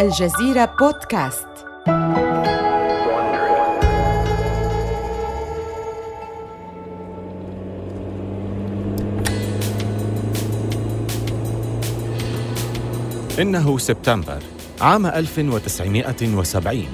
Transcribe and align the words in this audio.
الجزيرة 0.00 0.74
بودكاست. 0.80 1.46
إنه 13.40 13.78
سبتمبر 13.78 14.42
عام 14.80 15.06
1970 15.06 16.86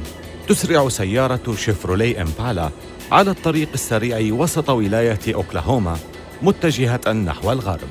تسرع 0.48 0.88
سيارة 0.88 1.54
شيفرولي 1.57 2.23
إمبالا 2.23 2.70
على 3.12 3.30
الطريق 3.30 3.68
السريع 3.75 4.34
وسط 4.34 4.70
ولاية 4.70 5.34
أوكلاهوما 5.34 5.96
متجهة 6.43 7.12
نحو 7.12 7.52
الغرب. 7.52 7.88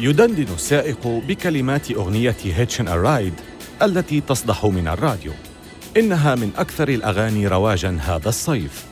يدندن 0.00 0.54
السائق 0.54 1.06
بكلمات 1.06 1.90
أغنية 1.90 2.36
Hitchin' 2.44 2.88
a 2.88 2.97
Ride 2.97 3.34
التي 3.82 4.20
تصدح 4.20 4.64
من 4.64 4.88
الراديو 4.88 5.32
إنها 5.96 6.34
من 6.34 6.50
أكثر 6.56 6.88
الأغاني 6.88 7.46
رواجاً 7.46 7.98
هذا 8.02 8.28
الصيف 8.28 8.84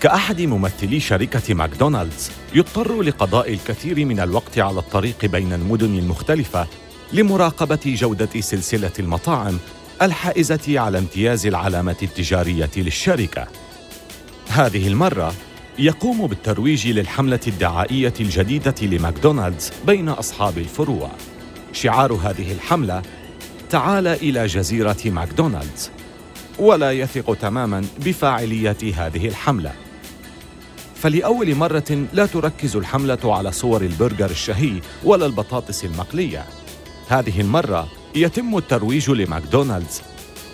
كأحد 0.00 0.40
ممثلي 0.40 1.00
شركة 1.00 1.54
ماكدونالدز 1.54 2.30
يضطر 2.54 3.02
لقضاء 3.02 3.52
الكثير 3.52 4.04
من 4.04 4.20
الوقت 4.20 4.58
على 4.58 4.78
الطريق 4.78 5.26
بين 5.26 5.52
المدن 5.52 5.98
المختلفة 5.98 6.66
لمراقبة 7.12 7.80
جودة 7.86 8.40
سلسلة 8.40 8.92
المطاعم 8.98 9.58
الحائزة 10.02 10.80
على 10.80 10.98
امتياز 10.98 11.46
العلامة 11.46 11.96
التجارية 12.02 12.70
للشركة. 12.76 13.46
هذه 14.48 14.88
المرة 14.88 15.34
يقوم 15.78 16.26
بالترويج 16.26 16.88
للحملة 16.88 17.40
الدعائية 17.46 18.14
الجديدة 18.20 18.74
لماكدونالدز 18.82 19.72
بين 19.86 20.08
أصحاب 20.08 20.58
الفروع. 20.58 21.10
شعار 21.72 22.12
هذه 22.12 22.52
الحملة: 22.52 23.02
تعال 23.70 24.06
إلى 24.06 24.46
جزيرة 24.46 24.96
ماكدونالدز. 25.04 25.90
ولا 26.58 26.92
يثق 26.92 27.34
تماما 27.34 27.84
بفاعلية 27.98 28.76
هذه 28.96 29.28
الحملة. 29.28 29.72
فلأول 30.94 31.54
مرة 31.54 32.06
لا 32.12 32.26
تركز 32.26 32.76
الحملة 32.76 33.18
على 33.24 33.52
صور 33.52 33.82
البرجر 33.82 34.30
الشهي 34.30 34.80
ولا 35.04 35.26
البطاطس 35.26 35.84
المقلية. 35.84 36.44
هذه 37.08 37.40
المرة 37.40 37.88
يتم 38.14 38.56
الترويج 38.56 39.10
لماكدونالدز 39.10 40.02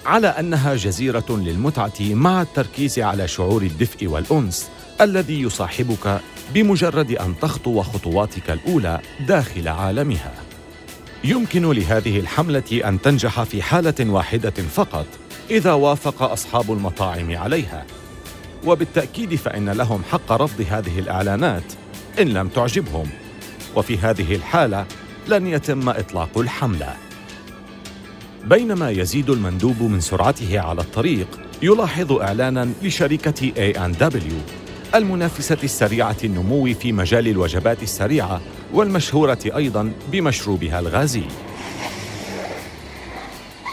على 0.06 0.26
أنها 0.26 0.74
جزيرة 0.74 1.26
للمتعة 1.30 2.00
مع 2.00 2.42
التركيز 2.42 2.98
على 2.98 3.28
شعور 3.28 3.62
الدفء 3.62 4.06
والأنس 4.06 4.68
الذي 5.00 5.42
يصاحبك 5.42 6.20
بمجرد 6.54 7.10
أن 7.10 7.34
تخطو 7.40 7.82
خطواتك 7.82 8.50
الأولى 8.50 9.00
داخل 9.28 9.68
عالمها. 9.68 10.43
يمكن 11.24 11.72
لهذه 11.72 12.20
الحملة 12.20 12.80
أن 12.84 13.00
تنجح 13.00 13.42
في 13.42 13.62
حالة 13.62 13.94
واحدة 14.00 14.50
فقط 14.50 15.06
إذا 15.50 15.72
وافق 15.72 16.22
أصحاب 16.22 16.72
المطاعم 16.72 17.36
عليها. 17.36 17.86
وبالتأكيد 18.66 19.34
فإن 19.34 19.70
لهم 19.70 20.02
حق 20.10 20.32
رفض 20.32 20.66
هذه 20.70 20.98
الإعلانات 20.98 21.62
إن 22.20 22.28
لم 22.28 22.48
تعجبهم. 22.48 23.08
وفي 23.76 23.98
هذه 23.98 24.34
الحالة 24.34 24.86
لن 25.28 25.46
يتم 25.46 25.88
إطلاق 25.88 26.38
الحملة. 26.38 26.96
بينما 28.44 28.90
يزيد 28.90 29.30
المندوب 29.30 29.82
من 29.82 30.00
سرعته 30.00 30.60
على 30.60 30.80
الطريق 30.80 31.40
يلاحظ 31.62 32.12
إعلانا 32.12 32.72
لشركة 32.82 33.52
A&W 33.72 34.63
المنافسة 34.94 35.58
السريعة 35.64 36.16
النمو 36.24 36.74
في 36.74 36.92
مجال 36.92 37.28
الوجبات 37.28 37.82
السريعة 37.82 38.40
والمشهورة 38.72 39.38
أيضا 39.56 39.92
بمشروبها 40.12 40.80
الغازي. 40.80 41.22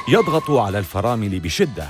يضغط 0.09 0.51
على 0.51 0.79
الفرامل 0.79 1.39
بشدة. 1.39 1.87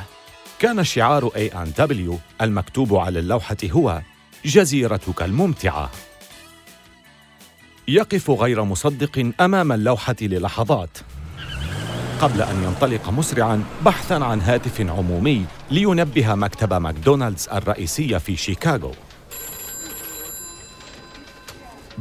كان 0.59 0.83
شعار 0.83 1.29
A&W 1.29 2.41
المكتوب 2.41 2.95
على 2.95 3.19
اللوحة 3.19 3.57
هو 3.71 4.01
جزيرتك 4.45 5.21
الممتعة. 5.21 5.91
يقف 7.87 8.31
غير 8.31 8.63
مصدق 8.63 9.31
أمام 9.41 9.71
اللوحة 9.71 10.15
للحظات 10.21 10.97
قبل 12.21 12.41
أن 12.41 12.63
ينطلق 12.63 13.09
مسرعا 13.09 13.63
بحثا 13.85 14.13
عن 14.13 14.41
هاتف 14.41 14.81
عمومي 14.81 15.45
لينبه 15.71 16.35
مكتب 16.35 16.73
ماكدونالدز 16.73 17.49
الرئيسي 17.53 18.19
في 18.19 18.35
شيكاغو 18.35 18.91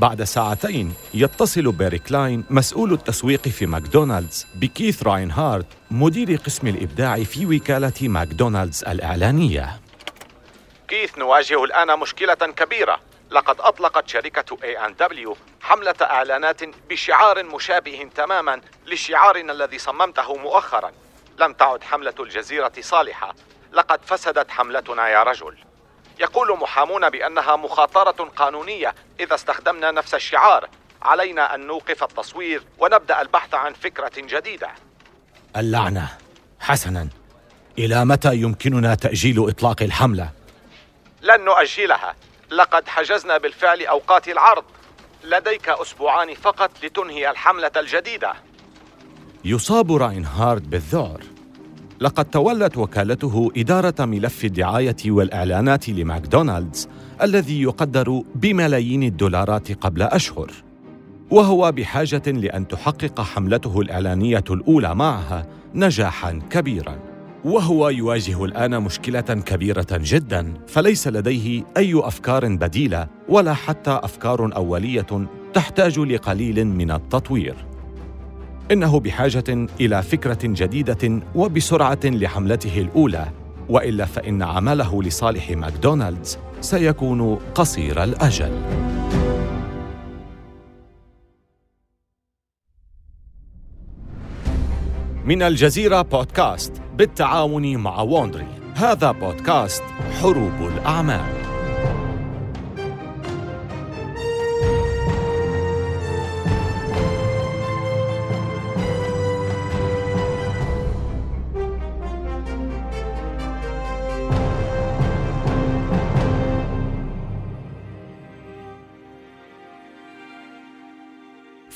بعد 0.00 0.22
ساعتين 0.22 0.94
يتصل 1.14 1.72
بيري 1.72 1.98
كلاين 1.98 2.44
مسؤول 2.50 2.92
التسويق 2.92 3.48
في 3.48 3.66
ماكدونالدز 3.66 4.46
بكيث 4.54 5.02
راينهارت 5.02 5.66
مدير 5.90 6.36
قسم 6.36 6.66
الإبداع 6.66 7.24
في 7.24 7.46
وكالة 7.46 8.08
ماكدونالدز 8.08 8.84
الإعلانية. 8.84 9.80
كيث 10.88 11.18
نواجه 11.18 11.64
الآن 11.64 11.98
مشكلة 11.98 12.34
كبيرة. 12.34 13.00
لقد 13.30 13.60
أطلقت 13.60 14.08
شركة 14.08 14.56
A&W 14.56 15.36
حملة 15.60 15.94
إعلانات 16.02 16.60
بشعار 16.90 17.42
مشابه 17.42 18.08
تماما 18.14 18.60
لشعارنا 18.86 19.52
الذي 19.52 19.78
صممته 19.78 20.36
مؤخرا. 20.36 20.92
لم 21.38 21.52
تعد 21.52 21.82
حملة 21.82 22.14
الجزيرة 22.20 22.72
صالحة. 22.80 23.34
لقد 23.72 24.00
فسدت 24.04 24.50
حملتنا 24.50 25.08
يا 25.08 25.22
رجل. 25.22 25.69
يقول 26.20 26.58
محامون 26.58 27.10
بأنها 27.10 27.56
مخاطرة 27.56 28.24
قانونية 28.36 28.94
إذا 29.20 29.34
استخدمنا 29.34 29.90
نفس 29.90 30.14
الشعار. 30.14 30.68
علينا 31.02 31.54
أن 31.54 31.66
نوقف 31.66 32.02
التصوير 32.02 32.62
ونبدأ 32.78 33.20
البحث 33.20 33.54
عن 33.54 33.72
فكرة 33.72 34.12
جديدة. 34.16 34.70
اللعنة. 35.56 36.08
حسنا. 36.60 37.08
إلى 37.78 38.04
متى 38.04 38.36
يمكننا 38.36 38.94
تأجيل 38.94 39.48
إطلاق 39.48 39.82
الحملة؟ 39.82 40.30
لن 41.22 41.44
نؤجلها. 41.44 42.14
لقد 42.50 42.88
حجزنا 42.88 43.38
بالفعل 43.38 43.86
أوقات 43.86 44.28
العرض. 44.28 44.64
لديك 45.24 45.68
أسبوعان 45.68 46.34
فقط 46.34 46.70
لتنهي 46.82 47.30
الحملة 47.30 47.72
الجديدة. 47.76 48.34
يصاب 49.44 49.92
راينهارد 49.92 50.70
بالذعر. 50.70 51.20
لقد 52.02 52.24
تولت 52.24 52.76
وكالته 52.76 53.50
إدارة 53.56 54.04
ملف 54.04 54.44
الدعاية 54.44 54.96
والإعلانات 55.06 55.88
لماكدونالدز 55.88 56.88
الذي 57.22 57.62
يقدر 57.62 58.22
بملايين 58.34 59.02
الدولارات 59.02 59.72
قبل 59.72 60.02
أشهر. 60.02 60.50
وهو 61.30 61.72
بحاجة 61.72 62.22
لأن 62.26 62.68
تحقق 62.68 63.20
حملته 63.20 63.80
الإعلانية 63.80 64.44
الأولى 64.50 64.94
معها 64.94 65.46
نجاحاً 65.74 66.40
كبيراً. 66.50 66.98
وهو 67.44 67.88
يواجه 67.88 68.44
الآن 68.44 68.82
مشكلة 68.82 69.20
كبيرة 69.20 69.86
جدا 69.90 70.54
فليس 70.66 71.08
لديه 71.08 71.62
أي 71.76 71.92
أفكار 71.94 72.48
بديلة 72.56 73.08
ولا 73.28 73.54
حتى 73.54 74.00
أفكار 74.02 74.56
أولية 74.56 75.26
تحتاج 75.54 75.98
لقليل 75.98 76.66
من 76.66 76.90
التطوير. 76.90 77.54
إنه 78.70 79.00
بحاجة 79.00 79.66
إلى 79.80 80.02
فكرة 80.02 80.38
جديدة 80.44 81.20
وبسرعة 81.34 82.00
لحملته 82.04 82.80
الأولى 82.80 83.26
وإلا 83.68 84.04
فإن 84.04 84.42
عمله 84.42 85.02
لصالح 85.02 85.50
ماكدونالدز 85.50 86.38
سيكون 86.60 87.38
قصير 87.54 88.04
الأجل. 88.04 88.52
من 95.24 95.42
الجزيرة 95.42 96.02
بودكاست 96.02 96.72
بالتعاون 96.96 97.76
مع 97.76 98.00
ووندري 98.00 98.46
هذا 98.74 99.10
بودكاست 99.10 99.82
حروب 100.20 100.52
الأعمال. 100.60 101.39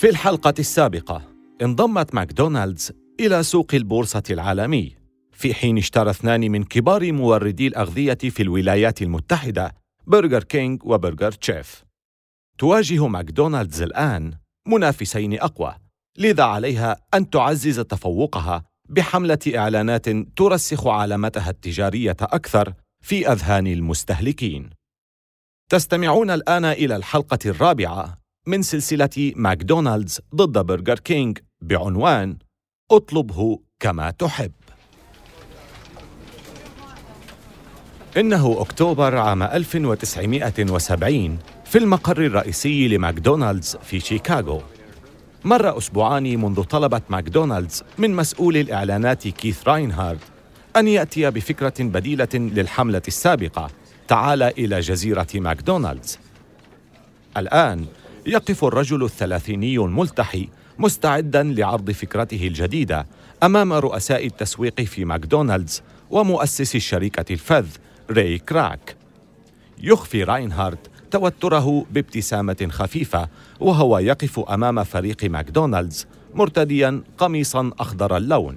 في 0.05 0.11
الحلقة 0.11 0.55
السابقة 0.59 1.23
انضمت 1.63 2.15
ماكدونالدز 2.15 2.93
إلى 3.21 3.43
سوق 3.43 3.75
البورصة 3.75 4.23
العالمي. 4.31 4.97
في 5.33 5.55
حين 5.55 5.79
اشترى 5.79 6.11
اثنان 6.11 6.41
من 6.51 6.65
كبار 6.65 7.13
موردي 7.13 7.67
الأغذية 7.67 8.15
في 8.15 8.43
الولايات 8.43 9.03
المتحدة 9.03 9.75
برجر 10.07 10.45
كينج 10.45 10.85
وبرجر 10.85 11.33
تشيف. 11.33 11.85
تواجه 12.59 13.07
ماكدونالدز 13.07 13.83
الآن 13.83 14.35
منافسين 14.69 15.41
أقوى 15.41 15.75
لذا 16.19 16.45
عليها 16.45 16.97
أن 17.15 17.31
تعزز 17.31 17.81
تفوقها 17.81 18.65
بحملة 18.89 19.39
إعلانات 19.57 20.09
ترسخ 20.09 20.87
علامتها 20.87 21.51
التجارية 21.51 22.17
أكثر 22.21 22.75
في 23.03 23.33
أذهان 23.33 23.67
المستهلكين. 23.67 24.71
تستمعون 25.71 26.31
الآن 26.31 26.65
إلى 26.65 26.97
الحلقة 26.97 27.39
الرابعة 27.47 28.24
من 28.47 28.63
سلسلة 28.63 29.33
ماكدونالدز 29.37 30.21
ضد 30.35 30.59
برجر 30.59 30.99
كينج 30.99 31.39
بعنوان 31.61 32.39
اطلبه 32.91 33.61
كما 33.81 34.11
تحب. 34.11 34.53
إنه 38.17 38.61
أكتوبر 38.61 39.17
عام 39.17 39.43
1970 39.43 41.39
في 41.65 41.79
المقر 41.79 42.27
الرئيسي 42.27 42.89
لماكدونالدز 42.89 43.77
في 43.77 44.01
شيكاغو. 44.01 44.63
مر 45.45 45.79
أسبوعان 45.79 46.41
منذ 46.41 46.63
طلبت 46.63 47.03
ماكدونالدز 47.09 47.83
من 47.99 48.17
مسؤول 48.17 48.57
الإعلانات 48.57 49.29
كيث 49.29 49.69
راينهارد 49.69 50.21
أن 50.77 50.89
يأتي 50.89 51.31
بفكرة 51.31 51.75
بديلة 51.81 52.29
للحملة 52.35 53.03
السابقة 53.09 53.71
تعال 54.09 54.43
إلى 54.43 54.81
جزيرة 54.81 55.29
ماكدونالدز. 55.35 56.19
الآن 57.37 57.87
يقف 58.27 58.65
الرجل 58.65 59.05
الثلاثيني 59.05 59.77
الملتحي 59.77 60.49
مستعدا 60.79 61.43
لعرض 61.43 61.91
فكرته 61.91 62.47
الجديدة 62.47 63.07
أمام 63.43 63.73
رؤساء 63.73 64.27
التسويق 64.27 64.81
في 64.81 65.05
ماكدونالدز 65.05 65.83
ومؤسس 66.11 66.77
الشركة 66.77 67.33
الفذ 67.33 67.67
ري 68.11 68.39
كراك. 68.39 68.97
يخفي 69.79 70.25
راينهارد 70.25 70.79
توتره 71.11 71.87
بابتسامة 71.91 72.69
خفيفة 72.71 73.29
وهو 73.61 73.99
يقف 73.99 74.39
أمام 74.39 74.85
فريق 74.85 75.25
ماكدونالدز 75.25 76.07
مرتديا 76.35 77.03
قميصا 77.19 77.71
أخضر 77.79 78.17
اللون. 78.17 78.57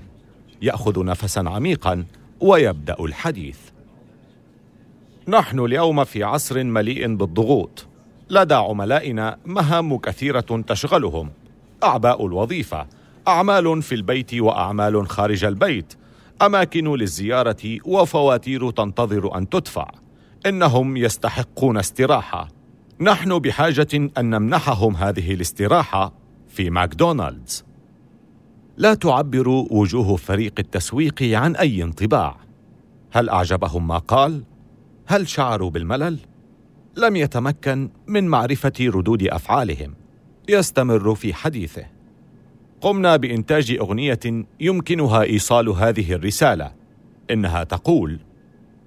يأخذ 0.61 1.05
نفسا 1.05 1.39
عميقا 1.39 2.05
ويبدأ 2.39 2.95
الحديث. 2.99 3.57
نحن 5.27 5.59
اليوم 5.59 6.03
في 6.03 6.23
عصر 6.23 6.63
مليء 6.63 7.15
بالضغوط. 7.15 7.85
لدى 8.29 8.53
عملائنا 8.53 9.37
مهام 9.45 9.97
كثيرة 9.97 10.63
تشغلهم. 10.67 11.29
أعباء 11.83 12.25
الوظيفة 12.25 12.87
أعمال 13.27 13.81
في 13.81 13.95
البيت 13.95 14.33
وأعمال 14.33 15.09
خارج 15.09 15.45
البيت 15.45 15.93
أماكن 16.41 16.95
للزيارة 16.95 17.77
وفواتير 17.85 18.71
تنتظر 18.71 19.37
أن 19.37 19.49
تدفع. 19.49 19.91
إنهم 20.45 20.97
يستحقون 20.97 21.77
استراحة. 21.77 22.47
نحن 22.99 23.39
بحاجة 23.39 23.87
أن 24.17 24.29
نمنحهم 24.29 24.95
هذه 24.95 25.33
الاستراحة 25.33 26.13
في 26.47 26.69
ماكدونالدز. 26.69 27.65
لا 28.77 28.93
تعبر 28.93 29.47
وجوه 29.49 30.15
فريق 30.15 30.53
التسويق 30.59 31.23
عن 31.23 31.55
أي 31.55 31.83
انطباع. 31.83 32.37
هل 33.11 33.29
أعجبهم 33.29 33.87
ما 33.87 33.97
قال؟ 33.97 34.43
هل 35.05 35.27
شعروا 35.27 35.69
بالملل؟ 35.69 36.19
لم 36.97 37.15
يتمكن 37.15 37.89
من 38.07 38.27
معرفة 38.27 38.73
ردود 38.81 39.23
أفعالهم. 39.23 39.93
يستمر 40.49 41.15
في 41.15 41.33
حديثه. 41.33 41.85
قمنا 42.81 43.15
بإنتاج 43.15 43.77
أغنية 43.79 44.19
يمكنها 44.59 45.23
إيصال 45.23 45.69
هذه 45.69 46.13
الرسالة. 46.13 46.71
إنها 47.31 47.63
تقول 47.63 48.19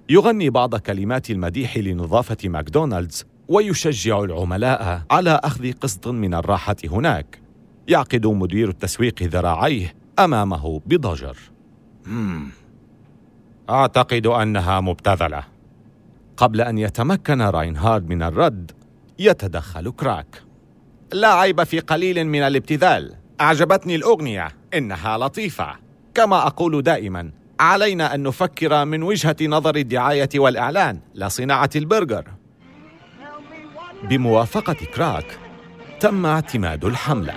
يغني 0.09 0.49
بعض 0.49 0.75
كلمات 0.75 1.29
المديح 1.29 1.77
لنظافة 1.77 2.37
ماكدونالدز 2.49 3.25
ويشجع 3.47 4.23
العملاء 4.23 5.01
على 5.11 5.39
أخذ 5.43 5.71
قسط 5.71 6.07
من 6.07 6.33
الراحة 6.33 6.75
هناك. 6.83 7.41
يعقد 7.87 8.27
مدير 8.27 8.69
التسويق 8.69 9.23
ذراعيه 9.23 9.93
أمامه 10.19 10.81
بضجر. 10.85 11.37
مم. 12.05 12.49
أعتقد 13.69 14.27
أنها 14.27 14.79
مبتذلة. 14.79 15.43
قبل 16.41 16.61
أن 16.61 16.77
يتمكن 16.77 17.41
راينهارد 17.41 18.09
من 18.09 18.23
الرد 18.23 18.71
يتدخل 19.19 19.91
كراك. 19.91 20.43
لا 21.13 21.33
عيب 21.33 21.63
في 21.63 21.79
قليل 21.79 22.27
من 22.27 22.41
الابتذال. 22.41 23.15
أعجبتني 23.41 23.95
الأغنية 23.95 24.47
إنها 24.73 25.17
لطيفة. 25.17 25.75
كما 26.13 26.47
أقول 26.47 26.81
دائما 26.81 27.31
علينا 27.59 28.15
أن 28.15 28.23
نفكر 28.23 28.85
من 28.85 29.03
وجهة 29.03 29.35
نظر 29.41 29.75
الدعاية 29.75 30.29
والإعلان 30.35 30.99
لا 31.13 31.27
صناعة 31.27 31.69
البرجر. 31.75 32.23
بموافقة 34.03 34.73
كراك 34.95 35.39
تم 35.99 36.25
اعتماد 36.25 36.85
الحملة. 36.85 37.35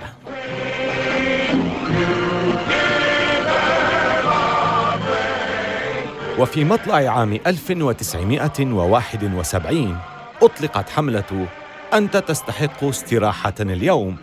وفي 6.39 6.65
مطلع 6.65 6.95
عام 6.95 7.39
1971 7.47 9.97
أطلقت 10.41 10.89
حملة 10.89 11.47
أنت 11.93 12.17
تستحق 12.17 12.83
استراحة 12.83 13.53
اليوم 13.59 14.17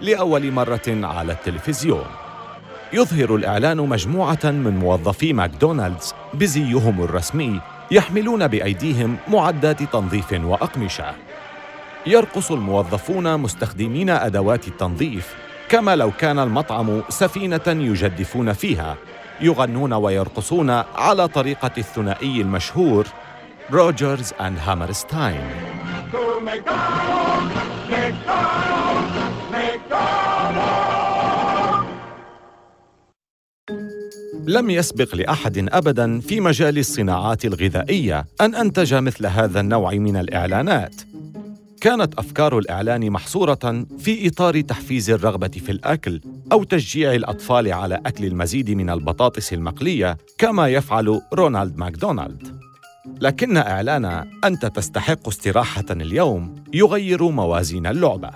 لأول 0.00 0.52
مرة 0.52 0.82
على 0.88 1.32
التلفزيون. 1.32 2.04
يظهر 2.92 3.34
الإعلان 3.34 3.76
مجموعة 3.76 4.38
من 4.44 4.76
موظفي 4.76 5.32
ماكدونالدز 5.32 6.14
بزيهم 6.34 7.02
الرسمي 7.02 7.60
يحملون 7.90 8.46
بأيديهم 8.46 9.16
معدات 9.28 9.82
تنظيف 9.82 10.32
وأقمشة. 10.32 11.14
يرقص 12.06 12.50
الموظفون 12.50 13.40
مستخدمين 13.40 14.10
أدوات 14.10 14.68
التنظيف 14.68 15.34
كما 15.68 15.96
لو 15.96 16.10
كان 16.10 16.38
المطعم 16.38 17.02
سفينة 17.08 17.62
يجدفون 17.66 18.52
فيها. 18.52 18.96
يغنون 19.40 19.92
ويرقصون 19.92 20.70
على 20.70 21.28
طريقة 21.28 21.70
الثنائي 21.78 22.40
المشهور 22.40 23.06
روجرز 23.72 24.32
أند 24.40 24.58
هامرستاين 24.58 25.50
لم 34.48 34.70
يسبق 34.70 35.14
لأحد 35.14 35.68
ابدا 35.72 36.20
في 36.20 36.40
مجال 36.40 36.78
الصناعات 36.78 37.44
الغذائية 37.44 38.24
أن 38.40 38.54
أنتج 38.54 38.94
مثل 38.94 39.26
هذا 39.26 39.60
النوع 39.60 39.92
من 39.94 40.16
الإعلانات. 40.16 40.94
كانت 41.80 42.18
أفكار 42.18 42.58
الإعلان 42.58 43.10
محصورة 43.10 43.86
في 43.98 44.28
إطار 44.28 44.60
تحفيز 44.60 45.10
الرغبة 45.10 45.48
في 45.48 45.72
الأكل 45.72 46.20
أو 46.52 46.64
تشجيع 46.64 47.14
الأطفال 47.14 47.72
على 47.72 48.00
أكل 48.06 48.24
المزيد 48.24 48.70
من 48.70 48.90
البطاطس 48.90 49.52
المقلية 49.52 50.16
كما 50.38 50.68
يفعل 50.68 51.20
رونالد 51.34 51.76
ماكدونالد. 51.76 52.60
لكن 53.20 53.56
إعلان 53.56 54.04
أنت 54.44 54.66
تستحق 54.66 55.28
استراحة 55.28 55.84
اليوم 55.90 56.54
يغير 56.74 57.28
موازين 57.28 57.86
اللعبة. 57.86 58.30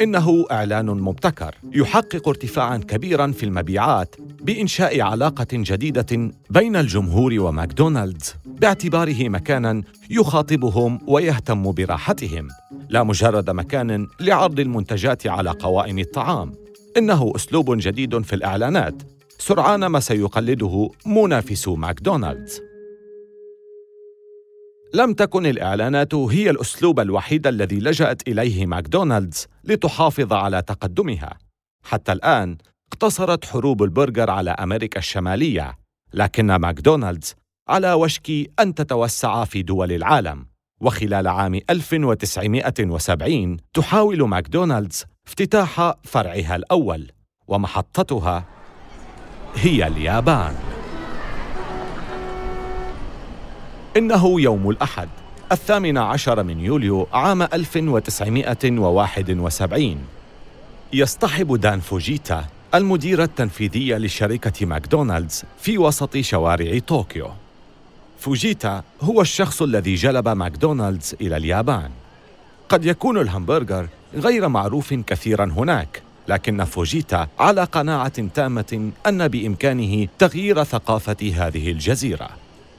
إنه 0.00 0.44
إعلان 0.50 0.86
مبتكر 0.86 1.54
يحقق 1.72 2.28
ارتفاعا 2.28 2.76
كبيرا 2.76 3.32
في 3.32 3.42
المبيعات 3.46 4.16
بإنشاء 4.48 5.00
علاقة 5.00 5.46
جديدة 5.52 6.32
بين 6.50 6.76
الجمهور 6.76 7.40
وماكدونالدز 7.40 8.34
باعتباره 8.44 9.28
مكانا 9.28 9.82
يخاطبهم 10.10 10.98
ويهتم 11.08 11.72
براحتهم 11.72 12.48
لا 12.88 13.02
مجرد 13.02 13.50
مكان 13.50 14.06
لعرض 14.20 14.60
المنتجات 14.60 15.26
على 15.26 15.50
قوائم 15.50 15.98
الطعام. 15.98 16.52
إنه 16.96 17.32
أسلوب 17.36 17.78
جديد 17.78 18.22
في 18.22 18.32
الإعلانات. 18.32 19.02
سرعان 19.38 19.86
ما 19.86 20.00
سيقلده 20.00 20.90
منافسو 21.06 21.76
ماكدونالدز. 21.76 22.60
لم 24.94 25.12
تكن 25.12 25.46
الإعلانات 25.46 26.14
هي 26.14 26.50
الأسلوب 26.50 27.00
الوحيد 27.00 27.46
الذي 27.46 27.78
لجأت 27.80 28.28
إليه 28.28 28.66
ماكدونالدز 28.66 29.46
لتحافظ 29.64 30.32
على 30.32 30.62
تقدمها. 30.62 31.38
حتى 31.82 32.12
الآن 32.12 32.56
اقتصرت 32.92 33.44
حروب 33.44 33.82
البرجر 33.82 34.30
على 34.30 34.50
أمريكا 34.50 34.98
الشمالية، 34.98 35.78
لكن 36.14 36.54
ماكدونالدز 36.54 37.34
على 37.68 37.92
وشك 37.92 38.50
أن 38.60 38.74
تتوسع 38.74 39.44
في 39.44 39.62
دول 39.62 39.92
العالم. 39.92 40.46
وخلال 40.80 41.28
عام 41.28 41.60
1970 41.70 43.56
تحاول 43.74 44.28
ماكدونالدز 44.28 45.04
افتتاح 45.26 45.94
فرعها 46.04 46.56
الأول، 46.56 47.10
ومحطتها 47.48 48.44
هي 49.54 49.86
اليابان. 49.86 50.54
إنه 53.96 54.40
يوم 54.40 54.70
الأحد 54.70 55.08
الثامن 55.52 55.98
عشر 55.98 56.42
من 56.42 56.60
يوليو 56.60 57.08
عام 57.12 57.42
1971 57.42 59.98
يصطحب 60.92 61.56
دان 61.56 61.80
فوجيتا 61.80 62.44
المدير 62.74 63.22
التنفيذي 63.22 63.94
لشركة 63.94 64.66
ماكدونالدز 64.66 65.44
في 65.60 65.78
وسط 65.78 66.16
شوارع 66.16 66.78
طوكيو. 66.78 67.30
فوجيتا 68.20 68.82
هو 69.00 69.20
الشخص 69.20 69.62
الذي 69.62 69.94
جلب 69.94 70.28
ماكدونالدز 70.28 71.14
إلى 71.20 71.36
اليابان. 71.36 71.90
قد 72.68 72.84
يكون 72.84 73.18
الهمبرجر 73.18 73.88
غير 74.14 74.48
معروف 74.48 74.94
كثيرا 74.94 75.44
هناك 75.44 76.02
لكن 76.28 76.64
فوجيتا 76.64 77.28
على 77.38 77.64
قناعة 77.64 78.28
تامة 78.34 78.90
أن 79.06 79.28
بإمكانه 79.28 80.08
تغيير 80.18 80.64
ثقافة 80.64 81.32
هذه 81.36 81.70
الجزيرة. 81.70 82.28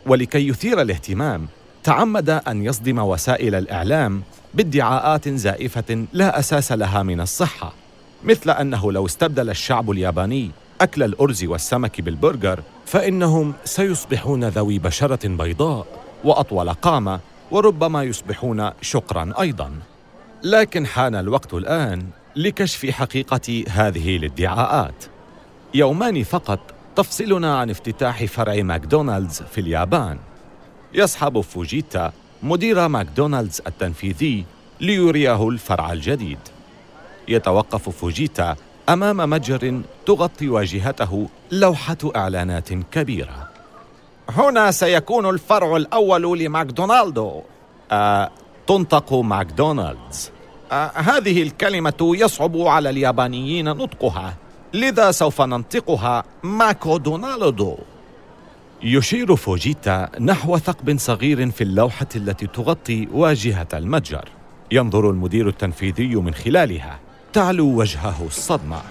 ولكي 0.05 0.47
يثير 0.47 0.81
الاهتمام 0.81 1.47
تعمد 1.83 2.29
أن 2.29 2.63
يصدم 2.63 2.99
وسائل 2.99 3.55
الإعلام 3.55 4.21
بادعاءات 4.53 5.29
زائفة 5.29 6.05
لا 6.13 6.39
أساس 6.39 6.71
لها 6.71 7.03
من 7.03 7.21
الصحة. 7.21 7.78
مثل 8.23 8.49
أنه 8.49 8.91
لو 8.91 9.05
استبدل 9.05 9.49
الشعب 9.49 9.91
الياباني 9.91 10.51
أكل 10.81 11.03
الأرز 11.03 11.43
والسمك 11.43 12.01
بالبرجر 12.01 12.63
فإنهم 12.85 13.53
سيصبحون 13.65 14.43
ذوي 14.43 14.79
بشرة 14.79 15.27
بيضاء 15.27 15.85
وأطول 16.23 16.69
قامة 16.69 17.19
وربما 17.51 18.03
يصبحون 18.03 18.71
شقرا 18.81 19.33
أيضا. 19.39 19.71
لكن 20.43 20.87
حان 20.87 21.15
الوقت 21.15 21.53
الآن 21.53 22.05
لكشف 22.35 22.89
حقيقة 22.89 23.63
هذه 23.69 24.15
الادعاءات. 24.15 25.05
يومان 25.73 26.23
فقط 26.23 26.59
تفصلنا 26.95 27.59
عن 27.59 27.69
افتتاح 27.69 28.25
فرع 28.25 28.63
ماكدونالدز 28.63 29.41
في 29.41 29.61
اليابان. 29.61 30.17
يصحب 30.93 31.41
فوجيتا 31.41 32.11
مدير 32.43 32.87
ماكدونالدز 32.87 33.61
التنفيذي 33.67 34.45
ليريه 34.81 35.49
الفرع 35.49 35.93
الجديد. 35.93 36.39
يتوقف 37.29 37.89
فوجيتا 37.89 38.55
أمام 38.89 39.29
متجر 39.29 39.81
تغطي 40.05 40.49
واجهته 40.49 41.29
لوحة 41.51 41.97
إعلانات 42.15 42.73
كبيرة. 42.73 43.49
هنا 44.29 44.71
سيكون 44.71 45.29
الفرع 45.29 45.75
الأول 45.75 46.39
لماكدونالدو. 46.39 47.41
آه، 47.91 48.29
تنطق 48.67 49.13
ماكدونالدز. 49.13 50.31
آه، 50.71 50.91
هذه 50.95 51.41
الكلمة 51.41 51.93
يصعب 52.01 52.57
على 52.57 52.89
اليابانيين 52.89 53.65
نطقها 53.65 54.35
لذا 54.73 55.11
سوف 55.11 55.41
ننطقها 55.41 56.23
ماكودونالدو. 56.43 57.77
يشير 58.83 59.35
فوجيتا 59.35 60.09
نحو 60.19 60.57
ثقب 60.57 60.97
صغير 60.97 61.51
في 61.51 61.63
اللوحة 61.63 62.07
التي 62.15 62.47
تغطي 62.47 63.07
واجهة 63.13 63.67
المتجر. 63.73 64.29
ينظر 64.71 65.09
المدير 65.09 65.47
التنفيذي 65.47 66.15
من 66.15 66.33
خلالها. 66.33 66.99
تعلو 67.33 67.65
وجهه 67.65 68.25
الصدمة. 68.25 68.81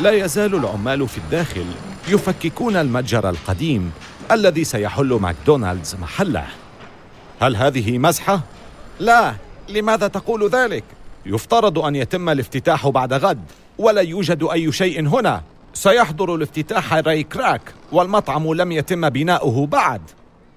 لا 0.00 0.10
يزال 0.10 0.54
العمال 0.54 1.08
في 1.08 1.18
الداخل 1.18 1.66
يفككون 2.08 2.76
المتجر 2.76 3.30
القديم 3.30 3.92
الذي 4.32 4.64
سيحل 4.64 5.06
ماكدونالدز 5.06 5.94
محله. 5.94 6.46
هل 7.40 7.56
هذه 7.56 7.98
مزحة؟ 7.98 8.40
لا. 9.00 9.34
لماذا 9.68 10.08
تقول 10.08 10.50
ذلك؟ 10.50 10.84
يفترض 11.26 11.78
أن 11.78 11.96
يتم 11.96 12.28
الافتتاح 12.28 12.88
بعد 12.88 13.12
غد 13.12 13.44
ولا 13.78 14.00
يوجد 14.00 14.42
أي 14.52 14.72
شيء 14.72 15.08
هنا. 15.08 15.42
سيحضر 15.74 16.34
الافتتاح 16.34 16.94
راي 16.94 17.22
كراك 17.22 17.74
والمطعم 17.92 18.54
لم 18.54 18.72
يتم 18.72 19.08
بناؤه 19.08 19.66
بعد. 19.66 20.02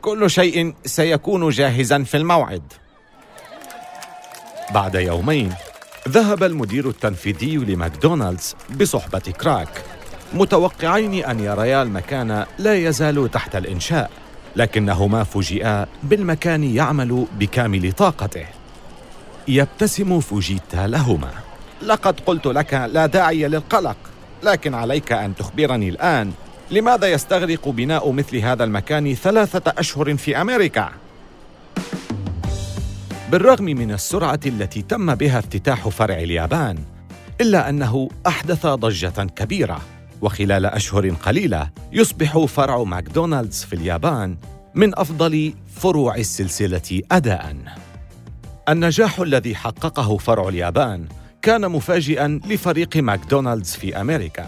كل 0.02 0.30
شيء 0.30 0.74
سيكون 0.86 1.50
جاهزا 1.50 2.04
في 2.04 2.18
الموعد. 2.18 2.74
بعد 4.74 4.96
يومين 4.96 5.54
ذهب 6.08 6.44
المدير 6.44 6.90
التنفيذي 6.90 7.58
لماكدونالدز 7.58 8.56
بصحبة 8.80 9.20
كراك. 9.20 9.84
متوقعين 10.34 11.26
أن 11.26 11.40
يريا 11.40 11.82
المكان 11.82 12.46
لا 12.60 12.76
يزال 12.76 13.32
تحت 13.32 13.56
الإنشاء 13.56 14.12
لكنهما 14.56 15.24
فوجئا 15.24 15.86
بالمكان 16.04 16.64
يعمل 16.64 17.26
بكامل 17.40 17.92
طاقته. 17.92 18.46
يبتسم 19.48 20.20
فوجيتا 20.20 20.88
لهما. 20.88 21.32
لقد 21.82 22.20
قلت 22.20 22.46
لك 22.48 22.74
لا 22.74 23.06
داعي 23.06 23.48
للقلق 23.48 23.98
لكن 24.44 24.74
عليك 24.74 25.12
أن 25.12 25.36
تخبرني 25.36 25.90
الآن 25.90 26.32
لماذا 26.72 27.08
يستغرق 27.08 27.70
بناء 27.70 28.12
مثل 28.12 28.38
هذا 28.38 28.64
المكان 28.64 29.16
ثلاثة 29.16 29.74
أشهر 29.78 30.18
في 30.18 30.42
أمريكا؟ 30.42 30.92
بالرغم 33.32 33.66
من 33.66 33.92
السرعة 33.92 34.40
التي 34.46 34.82
تم 34.82 35.16
بها 35.16 35.40
افتتاح 35.40 35.88
فرع 35.88 36.16
اليابان 36.16 36.78
إلا 37.42 37.70
أنه 37.70 38.10
أحدث 38.28 38.66
ضجة 38.66 39.24
كبيرة. 39.24 39.82
وخلال 40.22 40.66
أشهر 40.66 41.10
قليلة 41.10 41.70
يصبح 41.92 42.46
فرع 42.46 42.84
ماكدونالدز 42.84 43.64
في 43.64 43.74
اليابان 43.74 44.38
من 44.76 45.00
أفضل 45.00 45.54
فروع 45.76 46.16
السلسلة 46.16 47.02
اداء. 47.12 47.56
النجاح 48.70 49.20
الذي 49.20 49.56
حققه 49.56 50.18
فرع 50.18 50.48
اليابان 50.48 51.08
كان 51.42 51.72
مفاجئا 51.72 52.40
لفريق 52.46 52.98
ماكدونالدز 52.98 53.72
في 53.72 54.02
أمريكا. 54.02 54.48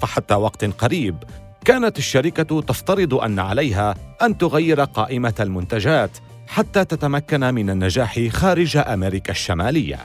فحتى 0.00 0.34
وقت 0.34 0.64
قريب 0.64 1.16
كانت 1.64 1.98
الشركة 1.98 2.60
تفترض 2.60 3.14
أن 3.14 3.38
عليها 3.38 3.94
أن 4.22 4.38
تغير 4.38 4.80
قائمة 4.80 5.34
المنتجات 5.40 6.10
حتى 6.52 6.84
تتمكن 6.84 7.54
من 7.54 7.70
النجاح 7.70 8.20
خارج 8.28 8.76
أمريكا 8.76 9.30
الشمالية. 9.30 9.98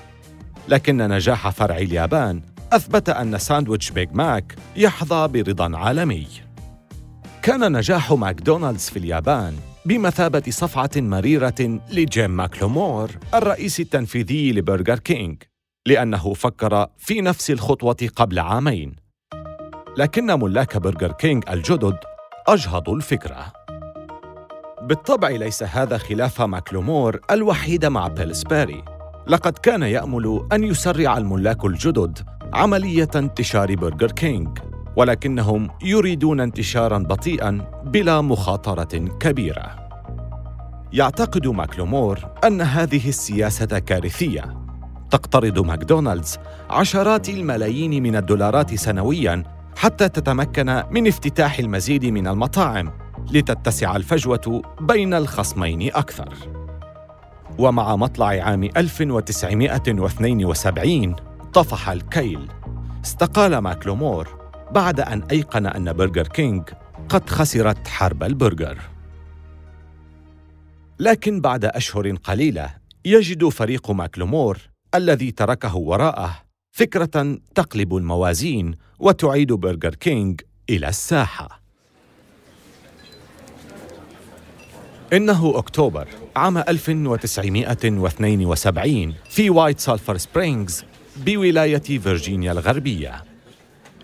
لكن 0.67 0.97
نجاح 0.97 1.49
فرع 1.49 1.77
اليابان 1.77 2.41
أثبت 2.71 3.09
أن 3.09 3.37
ساندويتش 3.37 3.91
بيج 3.91 4.09
ماك 4.13 4.55
يحظى 4.75 5.27
برضا 5.27 5.77
عالمي. 5.77 6.27
كان 7.41 7.77
نجاح 7.77 8.11
ماكدونالدز 8.11 8.89
في 8.89 8.99
اليابان 8.99 9.55
بمثابة 9.85 10.43
صفعة 10.49 10.89
مريرة 10.95 11.79
لجيم 11.91 12.31
ماكلومور 12.31 13.11
الرئيس 13.33 13.79
التنفيذي 13.79 14.51
لبرجر 14.51 14.99
كينج 14.99 15.43
لأنه 15.85 16.33
فكر 16.33 16.87
في 16.97 17.21
نفس 17.21 17.51
الخطوة 17.51 18.09
قبل 18.15 18.39
عامين. 18.39 18.95
لكن 19.97 20.39
ملاك 20.39 20.77
برجر 20.77 21.11
كينج 21.11 21.43
الجدد 21.49 21.97
أجهضوا 22.47 22.95
الفكرة. 22.95 23.56
بالطبع 24.87 25.29
ليس 25.29 25.63
هذا 25.63 25.97
خلاف 25.97 26.41
ماكلومور 26.41 27.19
الوحيد 27.31 27.85
مع 27.85 28.07
بيلسباري 28.07 28.83
لقد 29.27 29.57
كان 29.57 29.81
يأمل 29.81 30.47
أن 30.53 30.63
يسرع 30.63 31.17
الملاك 31.17 31.65
الجدد 31.65 32.19
عملية 32.53 33.09
انتشار 33.15 33.75
برجر 33.75 34.11
كينج 34.11 34.59
ولكنهم 34.95 35.69
يريدون 35.83 36.39
انتشارا 36.39 36.97
بطيئا 36.97 37.81
بلا 37.85 38.21
مخاطرة 38.21 38.97
كبيرة. 39.19 39.89
يعتقد 40.93 41.47
ماكلومور 41.47 42.19
أن 42.43 42.61
هذه 42.61 43.09
السياسة 43.09 43.79
كارثية. 43.79 44.57
تقترض 45.11 45.59
ماكدونالدز 45.59 46.37
عشرات 46.69 47.29
الملايين 47.29 48.03
من 48.03 48.15
الدولارات 48.15 48.75
سنويا 48.75 49.43
حتى 49.75 50.09
تتمكن 50.09 50.83
من 50.91 51.07
افتتاح 51.07 51.59
المزيد 51.59 52.05
من 52.05 52.27
المطاعم. 52.27 53.06
لتتسع 53.31 53.95
الفجوة 53.95 54.61
بين 54.81 55.13
الخصمين 55.13 55.91
أكثر. 55.95 56.33
ومع 57.57 57.95
مطلع 57.95 58.27
عام 58.27 58.63
1972 58.63 61.15
طفح 61.53 61.89
الكيل. 61.89 62.47
استقال 63.05 63.57
ماكلومور 63.57 64.37
بعد 64.71 64.99
أن 64.99 65.23
أيقن 65.31 65.65
أن 65.65 65.93
برجر 65.93 66.27
كينج 66.27 66.69
قد 67.09 67.29
خسرت 67.29 67.87
حرب 67.87 68.23
البرجر. 68.23 68.77
لكن 70.99 71.41
بعد 71.41 71.65
أشهر 71.65 72.15
قليلة 72.15 72.73
يجد 73.05 73.49
فريق 73.49 73.91
ماكلومور 73.91 74.57
الذي 74.95 75.31
تركه 75.31 75.75
وراءه 75.75 76.37
فكرة 76.71 77.37
تقلب 77.55 77.95
الموازين 77.95 78.75
وتعيد 78.99 79.53
برجر 79.53 79.95
كينج 79.95 80.41
إلى 80.69 80.87
الساحة. 80.87 81.66
إنه 85.13 85.53
أكتوبر 85.55 86.07
عام 86.35 86.57
1972 86.57 89.13
في 89.29 89.49
وايت 89.49 89.79
سلفر 89.79 90.17
سبرينغز 90.17 90.83
بولاية 91.17 91.77
فيرجينيا 91.77 92.51
الغربية. 92.51 93.23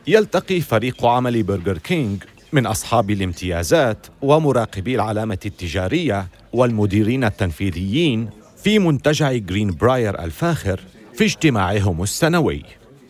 يلتقي 0.08 0.62
فريق 0.62 1.06
عمل 1.06 1.44
برجر 1.44 1.78
كينج 1.78 2.24
من 2.54 2.66
أصحاب 2.66 3.12
الامتيازات 3.12 4.08
ومراقبي 4.22 4.96
العلامة 4.96 5.40
التجارية 5.46 6.28
والمديرين 6.54 7.24
التنفيذيين 7.24 8.30
في 8.64 8.80
منتجع 8.80 9.34
جرين 9.34 9.76
براير 9.76 10.24
الفاخر 10.24 10.80
في 11.14 11.24
اجتماعهم 11.24 12.04
السنوي 12.04 12.64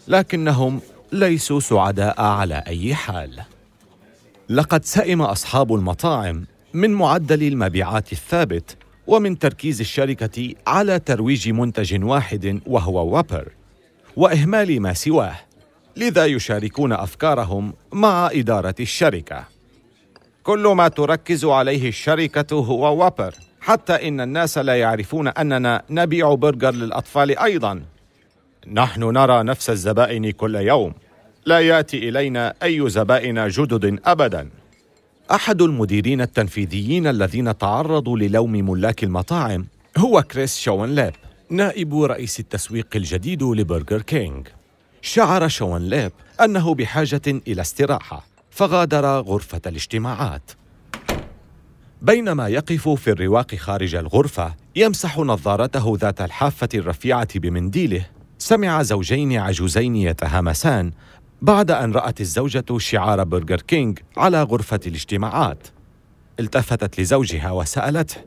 لكنهم 0.07 0.81
ليسوا 1.11 1.59
سعداء 1.59 2.21
على 2.21 2.63
أي 2.67 2.95
حال 2.95 3.41
لقد 4.49 4.85
سئم 4.85 5.21
أصحاب 5.21 5.73
المطاعم 5.73 6.45
من 6.73 6.89
معدل 6.91 7.43
المبيعات 7.43 8.11
الثابت 8.11 8.77
ومن 9.07 9.39
تركيز 9.39 9.79
الشركة 9.79 10.53
على 10.67 10.99
ترويج 10.99 11.49
منتج 11.49 12.03
واحد 12.03 12.59
وهو 12.65 13.15
وابر 13.15 13.51
وإهمال 14.17 14.81
ما 14.81 14.93
سواه 14.93 15.35
لذا 15.97 16.25
يشاركون 16.25 16.93
أفكارهم 16.93 17.73
مع 17.91 18.29
إدارة 18.33 18.75
الشركة. 18.79 19.43
كل 20.43 20.67
ما 20.67 20.87
تركز 20.87 21.45
عليه 21.45 21.87
الشركة 21.89 22.55
هو 22.55 23.03
وابر 23.03 23.35
حتى 23.61 24.07
إن 24.07 24.21
الناس 24.21 24.57
لا 24.57 24.79
يعرفون 24.79 25.27
أننا 25.27 25.83
نبيع 25.89 26.33
برجر 26.33 26.71
للأطفال 26.71 27.39
أيضا. 27.39 27.83
نحن 28.71 29.03
نرى 29.03 29.43
نفس 29.43 29.69
الزبائن 29.69 30.31
كل 30.31 30.55
يوم 30.55 30.93
لا 31.45 31.59
يأتي 31.59 32.09
إلينا 32.09 32.53
أي 32.63 32.89
زبائن 32.89 33.47
جدد 33.47 33.99
ابدا. 34.05 34.49
أحد 35.33 35.61
المديرين 35.61 36.21
التنفيذيين 36.21 37.07
الذين 37.07 37.57
تعرضوا 37.57 38.17
للوم 38.17 38.51
ملاك 38.51 39.03
المطاعم 39.03 39.65
هو 39.97 40.21
كريس 40.21 40.57
شون 40.57 40.89
ليب 40.89 41.13
نائب 41.49 42.01
رئيس 42.01 42.39
التسويق 42.39 42.87
الجديد 42.95 43.43
لبرجر 43.43 44.01
كينج 44.01 44.47
شعر 45.01 45.47
شون 45.47 45.89
ليب 45.89 46.11
أنه 46.43 46.75
بحاجة 46.75 47.21
إلى 47.27 47.61
استراحة 47.61 48.25
فغادر 48.49 49.05
غرفة 49.05 49.61
الاجتماعات. 49.65 50.51
بينما 52.01 52.47
يقف 52.47 52.89
في 52.89 53.11
الرواق 53.11 53.55
خارج 53.55 53.95
الغرفة 53.95 54.53
يمسح 54.75 55.17
نظارته 55.17 55.97
ذات 56.01 56.21
الحافة 56.21 56.69
الرفيعة 56.73 57.39
بمنديله 57.39 58.05
سمع 58.37 58.83
زوجين 58.83 59.37
عجوزين 59.37 59.95
يتهامسان 59.95 60.91
بعد 61.43 61.71
أن 61.71 61.91
رأت 61.91 62.21
الزوجة 62.21 62.77
شعار 62.77 63.23
برجر 63.23 63.61
كينج 63.61 63.99
على 64.17 64.43
غرفة 64.43 64.79
الاجتماعات. 64.87 65.67
التفتت 66.39 66.99
لزوجها 66.99 67.51
وسألته 67.51 68.21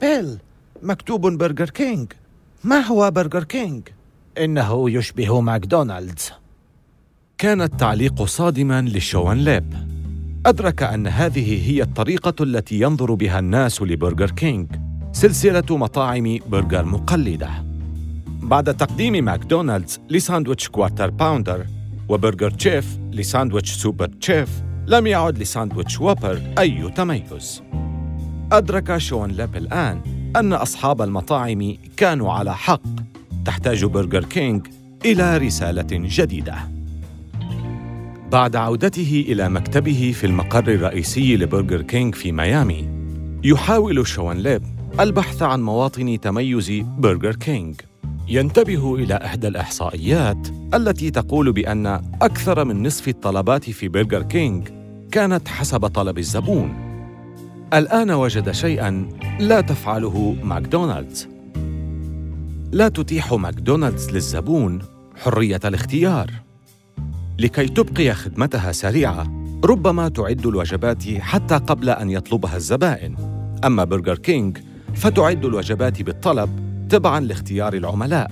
بيل 0.00 0.38
مكتوب 0.82 1.26
برجر 1.26 1.70
كينج. 1.70 2.12
ما 2.64 2.78
هو 2.80 3.10
برجر 3.10 3.44
كينج؟ 3.44 3.88
إنه 4.38 4.90
يشبه 4.90 5.40
ماكدونالدز. 5.40 6.32
كان 7.38 7.62
التعليق 7.62 8.22
صادما 8.22 8.82
لشون 8.82 9.36
ليب. 9.36 9.74
أدرك 10.46 10.82
أن 10.82 11.06
هذه 11.06 11.70
هي 11.70 11.82
الطريقة 11.82 12.42
التي 12.42 12.80
ينظر 12.80 13.14
بها 13.14 13.38
الناس 13.38 13.82
لبرجر 13.82 14.30
كينج 14.30 14.66
سلسلة 15.12 15.76
مطاعم 15.76 16.38
برجر 16.48 16.84
مقلدة. 16.84 17.50
بعد 18.26 18.76
تقديم 18.76 19.24
ماكدونالدز 19.24 20.00
لساندويتش 20.10 20.68
كوارتر 20.68 21.10
باوندر 21.10 21.66
وبرجر 22.08 22.50
تشيف 22.50 22.98
لساندويتش 23.12 23.72
سوبر 23.72 24.06
تشيف 24.06 24.48
لم 24.86 25.06
يعد 25.06 25.38
لساندويتش 25.38 26.00
ووبر 26.00 26.40
أي 26.58 26.90
تميز. 26.96 27.62
أدرك 28.52 28.98
شون 28.98 29.30
ليب 29.30 29.56
الآن 29.56 30.00
أن 30.36 30.52
أصحاب 30.52 31.02
المطاعم 31.02 31.76
كانوا 31.96 32.32
على 32.32 32.54
حق. 32.54 32.82
تحتاج 33.44 33.84
برجر 33.84 34.24
كينج 34.24 34.66
إلى 35.04 35.36
رسالة 35.36 35.86
جديدة. 35.92 36.56
بعد 38.32 38.56
عودته 38.56 39.24
إلى 39.28 39.48
مكتبه 39.48 40.12
في 40.16 40.26
المقر 40.26 40.68
الرئيسي 40.68 41.36
لبرجر 41.36 41.82
كينج 41.82 42.14
في 42.14 42.32
ميامي 42.32 42.88
يحاول 43.44 44.06
شون 44.06 44.36
ليب 44.36 44.62
البحث 45.00 45.42
عن 45.42 45.62
مواطن 45.62 46.20
تميز 46.20 46.70
برجر 46.98 47.36
كينج 47.36 47.80
ينتبه 48.28 48.94
إلى 48.94 49.14
إحدى 49.14 49.48
الإحصائيات 49.48 50.48
التي 50.74 51.10
تقول 51.10 51.52
بأن 51.52 51.86
أكثر 52.22 52.64
من 52.64 52.86
نصف 52.86 53.08
الطلبات 53.08 53.70
في 53.70 53.88
برجر 53.88 54.22
كينج 54.22 54.68
كانت 55.12 55.48
حسب 55.48 55.86
طلب 55.86 56.18
الزبون. 56.18 56.74
الآن 57.74 58.10
وجد 58.10 58.50
شيئاً 58.50 59.08
لا 59.40 59.60
تفعله 59.60 60.36
ماكدونالدز. 60.42 61.28
لا 62.72 62.88
تتيح 62.88 63.32
ماكدونالدز 63.32 64.10
للزبون 64.10 64.82
حرية 65.16 65.60
الاختيار. 65.64 66.30
لكي 67.38 67.66
تبقي 67.66 68.14
خدمتها 68.14 68.72
سريعة 68.72 69.44
ربما 69.64 70.08
تعد 70.08 70.46
الوجبات 70.46 71.04
حتى 71.18 71.54
قبل 71.54 71.90
أن 71.90 72.10
يطلبها 72.10 72.56
الزبائن. 72.56 73.16
أما 73.64 73.84
برجر 73.84 74.18
كينج 74.18 74.58
فتعد 74.94 75.44
الوجبات 75.44 76.02
بالطلب 76.02 76.50
تبعا 76.90 77.20
لاختيار 77.20 77.74
العملاء. 77.74 78.30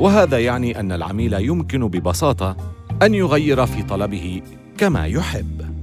وهذا 0.00 0.38
يعني 0.38 0.80
أن 0.80 0.92
العميل 0.92 1.32
يمكن 1.32 1.88
ببساطة 1.88 2.56
أن 3.02 3.14
يغير 3.14 3.66
في 3.66 3.82
طلبه 3.82 4.42
كما 4.78 5.06
يحب. 5.06 5.74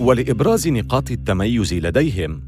ولإبراز 0.00 0.68
نقاط 0.68 1.10
التميز 1.10 1.74
لديهم 1.74 2.42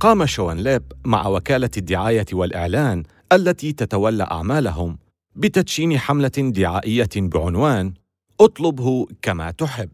قام 0.00 0.26
شون 0.26 0.56
ليب 0.56 0.82
مع 1.04 1.26
وكالة 1.26 1.70
الدعاية 1.76 2.26
والإعلان 2.32 3.02
التي 3.32 3.72
تتولى 3.72 4.24
أعمالهم 4.24 4.98
بتدشين 5.36 5.98
حملة 5.98 6.28
دعائية 6.38 7.08
بعنوان 7.16 7.94
اطلبه 8.40 9.06
كما 9.22 9.50
تحب 9.50 9.90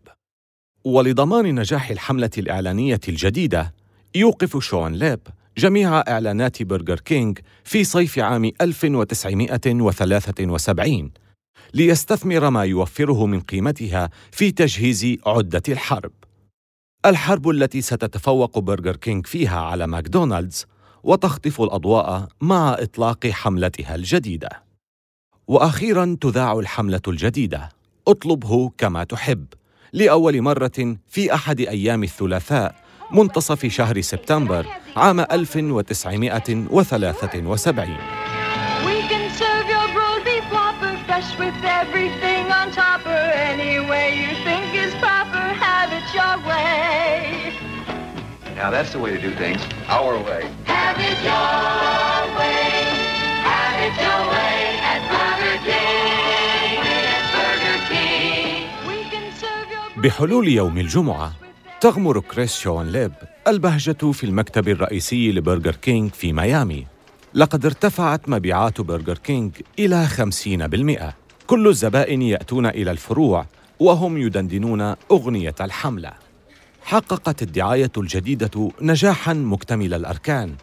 ولضمان 0.84 1.60
نجاح 1.60 1.90
الحملة 1.90 2.30
الإعلانية 2.38 3.00
الجديدة 3.09 3.74
يوقف 4.14 4.59
شون 4.59 4.92
ليب 4.92 5.20
جميع 5.58 6.00
إعلانات 6.00 6.62
برجر 6.62 7.00
كينج 7.00 7.38
في 7.64 7.84
صيف 7.84 8.18
عام 8.18 8.50
1973 8.60 11.10
ليستثمر 11.74 12.50
ما 12.50 12.64
يوفره 12.64 13.26
من 13.26 13.40
قيمتها 13.40 14.10
في 14.32 14.50
تجهيز 14.50 15.16
عدة 15.26 15.62
الحرب. 15.68 16.12
الحرب 17.06 17.48
التي 17.48 17.80
ستتفوق 17.80 18.58
برجر 18.58 18.96
كينج 18.96 19.26
فيها 19.26 19.60
على 19.60 19.86
ماكدونالدز 19.86 20.66
وتخطف 21.02 21.60
الأضواء 21.60 22.28
مع 22.40 22.72
إطلاق 22.72 23.26
حملتها 23.26 23.94
الجديدة. 23.94 24.48
وأخيراً 25.48 26.16
تذاع 26.20 26.58
الحملة 26.58 27.02
الجديدة 27.08 27.68
اطلبه 28.08 28.70
كما 28.78 29.04
تحب 29.04 29.46
لأول 29.92 30.42
مرة 30.42 30.96
في 31.08 31.34
أحد 31.34 31.60
أيام 31.60 32.02
الثلاثاء 32.02 32.84
منتصف 33.10 33.66
شهر 33.66 34.00
سبتمبر 34.00 34.66
عام 34.96 35.20
1973 35.20 37.96
بحلول 59.96 60.48
يوم 60.48 60.78
الجمعة 60.78 61.32
تغمر 61.80 62.20
كريس 62.20 62.56
شون 62.56 62.88
ليب 62.88 63.12
البهجة 63.48 64.12
في 64.12 64.24
المكتب 64.24 64.68
الرئيسي 64.68 65.32
لبرجر 65.32 65.76
كينج 65.76 66.10
في 66.10 66.32
ميامي. 66.32 66.87
لقد 67.34 67.66
ارتفعت 67.66 68.28
مبيعات 68.28 68.80
برجر 68.80 69.18
كينج 69.18 69.52
إلى 69.78 70.06
50% 70.06 71.14
كل 71.46 71.68
الزبائن 71.68 72.22
يأتون 72.22 72.66
إلى 72.66 72.90
الفروع 72.90 73.46
وهم 73.80 74.18
يدندنون 74.18 74.94
أغنية 75.10 75.54
الحملة. 75.60 76.12
حققت 76.82 77.42
الدعاية 77.42 77.92
الجديدة 77.96 78.70
نجاحاً 78.80 79.34
مكتمل 79.34 79.94
الأركان. 79.94 80.54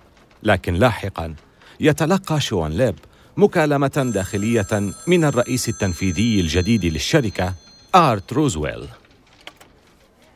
لكن 0.43 0.74
لاحقاً 0.74 1.36
يتلقى 1.80 2.41
شون 2.41 2.71
ليب 2.71 2.95
مكالمة 3.38 4.12
داخلية 4.13 4.91
من 5.08 5.24
الرئيس 5.24 5.69
التنفيذي 5.69 6.39
الجديد 6.39 6.86
للشركة 6.86 7.54
آرت 7.95 8.34
روزويل. 8.34 8.88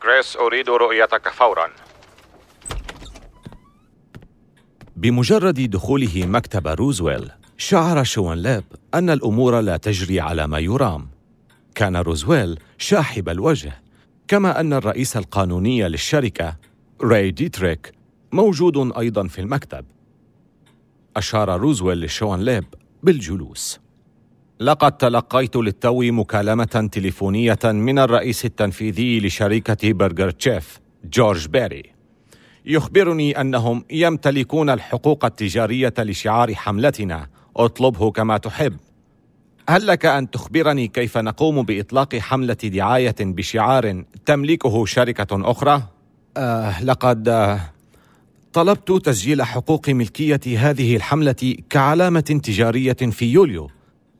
كريس 0.06 0.36
أريد 0.36 0.68
رؤيتك 0.70 1.28
فورا. 1.28 1.70
بمجرد 4.96 5.70
دخوله 5.70 6.26
مكتب 6.26 6.68
روزويل 6.68 7.30
شعر 7.56 8.04
شون 8.04 8.38
ليب 8.38 8.64
أن 8.94 9.10
الأمور 9.10 9.60
لا 9.60 9.76
تجري 9.76 10.20
على 10.20 10.46
ما 10.46 10.58
يرام. 10.58 11.08
كان 11.74 11.96
روزويل 11.96 12.58
شاحب 12.78 13.28
الوجه 13.28 13.82
كما 14.28 14.60
أن 14.60 14.72
الرئيس 14.72 15.16
القانوني 15.16 15.88
للشركة 15.88 16.56
راي 17.02 17.30
ديتريك 17.30 17.92
موجود 18.32 18.96
أيضا 18.98 19.26
في 19.28 19.40
المكتب. 19.40 19.84
أشار 21.16 21.60
روزويل 21.60 22.04
لشون 22.04 22.40
ليب 22.40 22.64
بالجلوس. 23.02 23.80
لقد 24.60 24.92
تلقيت 24.92 25.56
للتو 25.56 26.02
مكالمة 26.02 26.88
تليفونية 26.92 27.58
من 27.64 27.98
الرئيس 27.98 28.44
التنفيذي 28.44 29.20
لشركة 29.20 29.92
برجر 29.92 30.30
تشيف 30.30 30.80
جورج 31.04 31.48
بيري. 31.48 31.82
يخبرني 32.66 33.40
أنهم 33.40 33.84
يمتلكون 33.90 34.70
الحقوق 34.70 35.24
التجارية 35.24 35.94
لشعار 35.98 36.54
حملتنا. 36.54 37.26
اطلبه 37.56 38.10
كما 38.10 38.38
تحب. 38.38 38.76
هل 39.68 39.86
لك 39.86 40.06
أن 40.06 40.30
تخبرني 40.30 40.88
كيف 40.88 41.18
نقوم 41.18 41.62
بإطلاق 41.62 42.16
حملة 42.16 42.54
دعاية 42.54 43.16
بشعار 43.20 44.04
تملكه 44.26 44.84
شركة 44.84 45.50
أخرى؟ 45.50 45.82
آه 46.36 46.84
لقد 46.84 47.28
آه 47.28 47.60
طلبت 48.52 48.92
تسجيل 48.92 49.42
حقوق 49.42 49.88
ملكية 49.88 50.40
هذه 50.46 50.96
الحملة 50.96 51.56
كعلامة 51.70 52.20
تجارية 52.20 52.92
في 52.92 53.26
يوليو. 53.26 53.70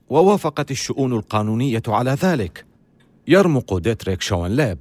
ووافقت 0.09 0.71
الشؤون 0.71 1.13
القانونية 1.13 1.83
على 1.89 2.11
ذلك. 2.11 2.67
يرمق 3.29 3.79
ديتريك 3.79 4.23
شون 4.23 4.57
ليب 4.57 4.79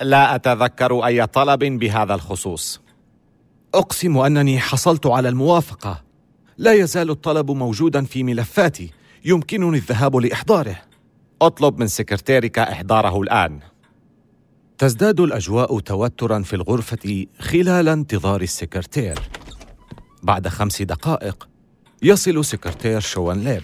لا 0.00 0.34
أتذكر 0.34 1.06
أي 1.06 1.26
طلب 1.26 1.64
بهذا 1.64 2.14
الخصوص. 2.14 2.80
أقسم 3.74 4.18
أنني 4.18 4.60
حصلت 4.60 5.06
على 5.06 5.28
الموافقة. 5.28 6.04
لا 6.58 6.72
يزال 6.72 7.10
الطلب 7.10 7.50
موجودا 7.50 8.04
في 8.04 8.22
ملفاتي. 8.22 8.90
يمكنني 9.24 9.76
الذهاب 9.76 10.16
لإحضاره. 10.16 10.76
أطلب 11.42 11.78
من 11.80 11.86
سكرتيرك 11.86 12.58
إحضاره 12.58 13.22
الآن. 13.22 13.60
تزداد 14.78 15.20
الأجواء 15.20 15.78
توترا 15.78 16.42
في 16.42 16.56
الغرفة 16.56 17.26
خلال 17.40 17.88
انتظار 17.88 18.42
السكرتير. 18.42 19.18
بعد 20.22 20.48
خمس 20.48 20.82
دقائق 20.82 21.48
يصل 22.02 22.44
سكرتير 22.44 23.00
شون 23.00 23.44
ليب 23.44 23.62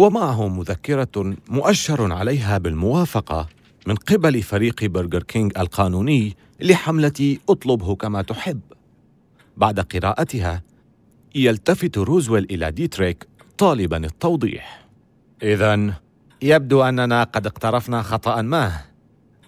ومعه 0.00 0.48
مذكرة 0.48 1.36
مؤشر 1.48 2.12
عليها 2.12 2.58
بالموافقة 2.58 3.48
من 3.86 3.94
قبل 3.94 4.42
فريق 4.42 4.84
برجر 4.84 5.22
كينج 5.22 5.52
القانوني 5.58 6.36
لحملة 6.60 7.36
أطلبه 7.48 7.94
كما 7.94 8.22
تحب. 8.22 8.60
بعد 9.56 9.80
قراءتها 9.80 10.62
يلتفت 11.34 11.98
روزويل 11.98 12.46
إلى 12.50 12.70
ديتريك 12.70 13.26
طالبا 13.58 13.96
التوضيح. 13.96 14.86
إذا 15.42 15.94
يبدو 16.42 16.82
أننا 16.82 17.24
قد 17.24 17.46
اقترفنا 17.46 18.02
خطأ 18.02 18.42
ما، 18.42 18.72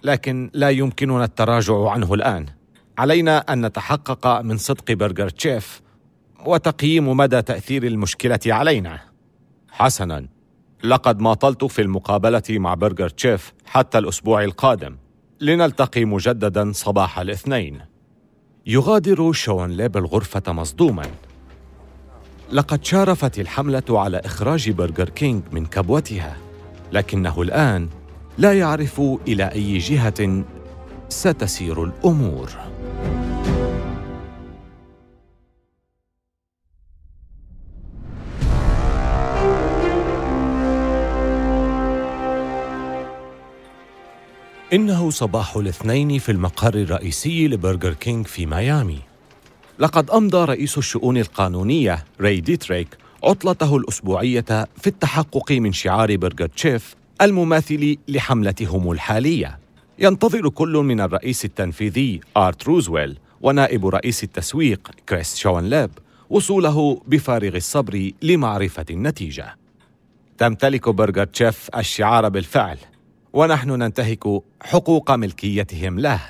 لكن 0.03 0.49
لا 0.53 0.69
يمكننا 0.69 1.23
التراجع 1.23 1.89
عنه 1.89 2.13
الآن. 2.13 2.45
علينا 2.97 3.37
أن 3.37 3.65
نتحقق 3.65 4.41
من 4.41 4.57
صدق 4.57 4.91
برجر 4.91 5.29
تشيف 5.29 5.81
وتقييم 6.45 7.17
مدى 7.17 7.41
تأثير 7.41 7.83
المشكلة 7.83 8.39
علينا. 8.47 8.99
حسنا، 9.69 10.27
لقد 10.83 11.19
ماطلت 11.19 11.63
في 11.63 11.81
المقابلة 11.81 12.43
مع 12.49 12.73
برجر 12.73 13.09
تشيف 13.09 13.53
حتى 13.65 13.97
الأسبوع 13.97 14.43
القادم. 14.43 14.97
لنلتقي 15.41 16.05
مجددا 16.05 16.71
صباح 16.71 17.19
الاثنين. 17.19 17.79
يغادر 18.65 19.31
شون 19.31 19.71
ليب 19.71 19.97
الغرفة 19.97 20.53
مصدوما. 20.53 21.05
لقد 22.51 22.85
شارفت 22.85 23.39
الحملة 23.39 23.83
على 23.89 24.21
إخراج 24.25 24.69
برجر 24.69 25.09
كينج 25.09 25.43
من 25.51 25.65
كبوتها 25.65 26.37
لكنه 26.91 27.41
الآن 27.41 27.89
لا 28.37 28.53
يعرف 28.53 29.01
إلى 29.27 29.43
أي 29.43 29.77
جهة 29.77 30.43
ستسير 31.09 31.83
الأمور. 31.83 32.49
إنه 44.73 45.09
صباح 45.09 45.55
الاثنين 45.55 46.19
في 46.19 46.31
المقر 46.31 46.73
الرئيسي 46.73 47.47
لبرجر 47.47 47.93
كينج 47.93 48.27
في 48.27 48.45
ميامي. 48.45 48.99
لقد 49.79 50.09
أمضى 50.09 50.45
رئيس 50.45 50.77
الشؤون 50.77 51.17
القانونية 51.17 52.05
راي 52.21 52.39
ديتريك 52.41 52.87
عطلته 53.23 53.77
الأسبوعية 53.77 54.67
في 54.77 54.87
التحقق 54.87 55.51
من 55.51 55.73
شعار 55.73 56.15
برجر 56.15 56.47
تشيف 56.47 56.95
المماثل 57.21 57.97
لحملتهم 58.07 58.91
الحالية. 58.91 59.59
ينتظر 59.99 60.49
كل 60.49 60.73
من 60.73 61.01
الرئيس 61.01 61.45
التنفيذي 61.45 62.21
آرت 62.37 62.67
روزويل 62.67 63.17
ونائب 63.41 63.87
رئيس 63.87 64.23
التسويق 64.23 64.91
كريس 65.09 65.37
شون 65.37 65.63
ليب 65.63 65.91
وصوله 66.29 67.01
بفارغ 67.07 67.55
الصبر 67.55 68.11
لمعرفة 68.21 68.85
النتيجة. 68.89 69.55
تمتلك 70.37 70.89
برجر 70.89 71.25
تشيف 71.25 71.69
الشعار 71.75 72.29
بالفعل 72.29 72.77
ونحن 73.33 73.69
ننتهك 73.69 74.23
حقوق 74.61 75.11
ملكيتهم. 75.11 75.99
له 75.99 76.21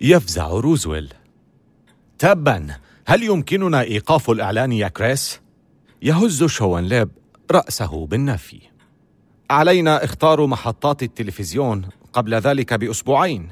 يفزع 0.00 0.48
روزويل. 0.48 1.14
تبا 2.18 2.66
هل 3.06 3.22
يمكننا 3.22 3.80
إيقاف 3.80 4.30
الإعلان 4.30 4.72
يا 4.72 4.88
كريس؟ 4.88 5.40
يهز 6.02 6.44
شون 6.44 6.84
ليب 6.84 7.08
رأسه 7.50 8.06
بالنفي. 8.06 8.60
علينا 9.50 10.04
إخطار 10.04 10.46
محطات 10.46 11.02
التلفزيون 11.02 11.88
قبل 12.12 12.34
ذلك 12.34 12.74
بأسبوعين. 12.74 13.48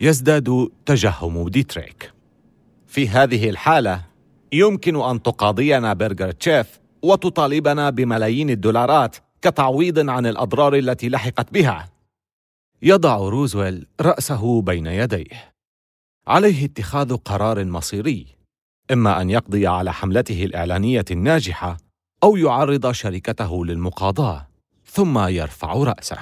يزداد 0.00 0.68
تجهم 0.86 1.48
ديتريك. 1.48 2.12
في 2.86 3.08
هذه 3.08 3.50
الحالة 3.50 4.04
يمكن 4.52 5.02
أن 5.02 5.22
تقاضينا 5.22 5.92
برجر 5.92 6.30
تشيف 6.30 6.80
وتطالبنا 7.02 7.90
بملايين 7.90 8.50
الدولارات 8.50 9.16
كتعويض 9.42 10.10
عن 10.10 10.26
الأضرار 10.26 10.74
التي 10.74 11.08
لحقت 11.08 11.52
بها. 11.52 11.88
يضع 12.82 13.16
روزويل 13.16 13.86
رأسه 14.00 14.62
بين 14.62 14.86
يديه. 14.86 15.52
عليه 16.26 16.64
اتخاذ 16.64 17.16
قرار 17.16 17.64
مصيري. 17.64 18.26
إما 18.92 19.20
أن 19.20 19.30
يقضي 19.30 19.66
على 19.66 19.92
حملته 19.92 20.44
الإعلانية 20.44 21.04
الناجحة 21.10 21.76
أو 22.22 22.36
يعرض 22.36 22.92
شركته 22.92 23.64
للمقاضاة 23.64 24.46
ثم 24.84 25.18
يرفع 25.18 25.72
رأسه. 25.72 26.18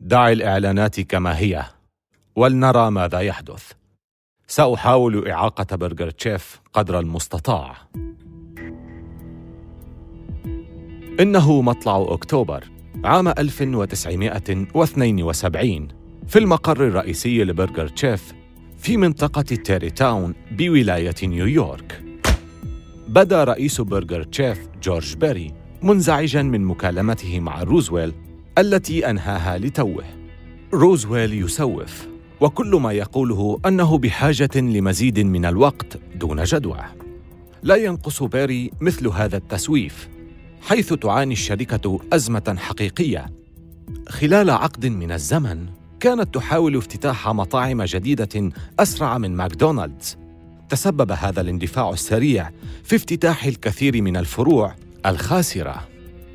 دع 0.00 0.32
الإعلانات 0.32 1.00
كما 1.00 1.38
هي 1.38 1.64
ولنرى 2.36 2.90
ماذا 2.90 3.20
يحدث. 3.20 3.72
سأحاول 4.46 5.28
إعاقة 5.28 5.76
برجر 5.76 6.10
تشيف 6.10 6.60
قدر 6.72 6.98
المستطاع. 6.98 7.76
إنه 11.20 11.62
مطلع 11.62 12.06
أكتوبر 12.08 12.64
عام 13.04 13.28
1972 13.28 15.88
في 16.28 16.38
المقر 16.38 16.86
الرئيسي 16.86 17.44
لبرجر 17.44 17.88
تشيف 17.88 18.32
في 18.78 18.96
منطقة 18.96 19.42
تيري 19.42 19.90
تاون 19.90 20.34
بولاية 20.50 21.14
نيويورك. 21.22 22.04
بدا 23.08 23.44
رئيس 23.44 23.80
برجر 23.80 24.22
تشيف 24.22 24.68
جورج 24.82 25.16
بيري 25.16 25.52
منزعجا 25.82 26.42
من 26.42 26.64
مكالمته 26.64 27.40
مع 27.40 27.62
روزويل 27.62 28.12
التي 28.58 29.10
أنهاها 29.10 29.58
لتوه. 29.58 30.04
روزويل 30.72 31.44
يسوف 31.44 32.08
وكل 32.40 32.76
ما 32.76 32.92
يقوله 32.92 33.60
أنه 33.66 33.98
بحاجة 33.98 34.50
لمزيد 34.56 35.20
من 35.20 35.44
الوقت 35.44 35.98
دون 36.14 36.44
جدوى. 36.44 36.80
لا 37.62 37.76
ينقص 37.76 38.22
بيري 38.22 38.70
مثل 38.80 39.08
هذا 39.08 39.36
التسويف 39.36 40.13
حيث 40.64 40.92
تعاني 40.92 41.32
الشركة 41.32 42.00
أزمة 42.12 42.56
حقيقية. 42.58 43.26
خلال 44.08 44.50
عقد 44.50 44.86
من 44.86 45.12
الزمن، 45.12 45.66
كانت 46.00 46.34
تحاول 46.34 46.76
افتتاح 46.76 47.28
مطاعم 47.28 47.82
جديدة 47.82 48.52
أسرع 48.78 49.18
من 49.18 49.36
ماكدونالدز. 49.36 50.16
تسبب 50.68 51.12
هذا 51.12 51.40
الاندفاع 51.40 51.90
السريع 51.90 52.50
في 52.84 52.96
افتتاح 52.96 53.44
الكثير 53.44 54.02
من 54.02 54.16
الفروع 54.16 54.74
الخاسرة. 55.06 55.88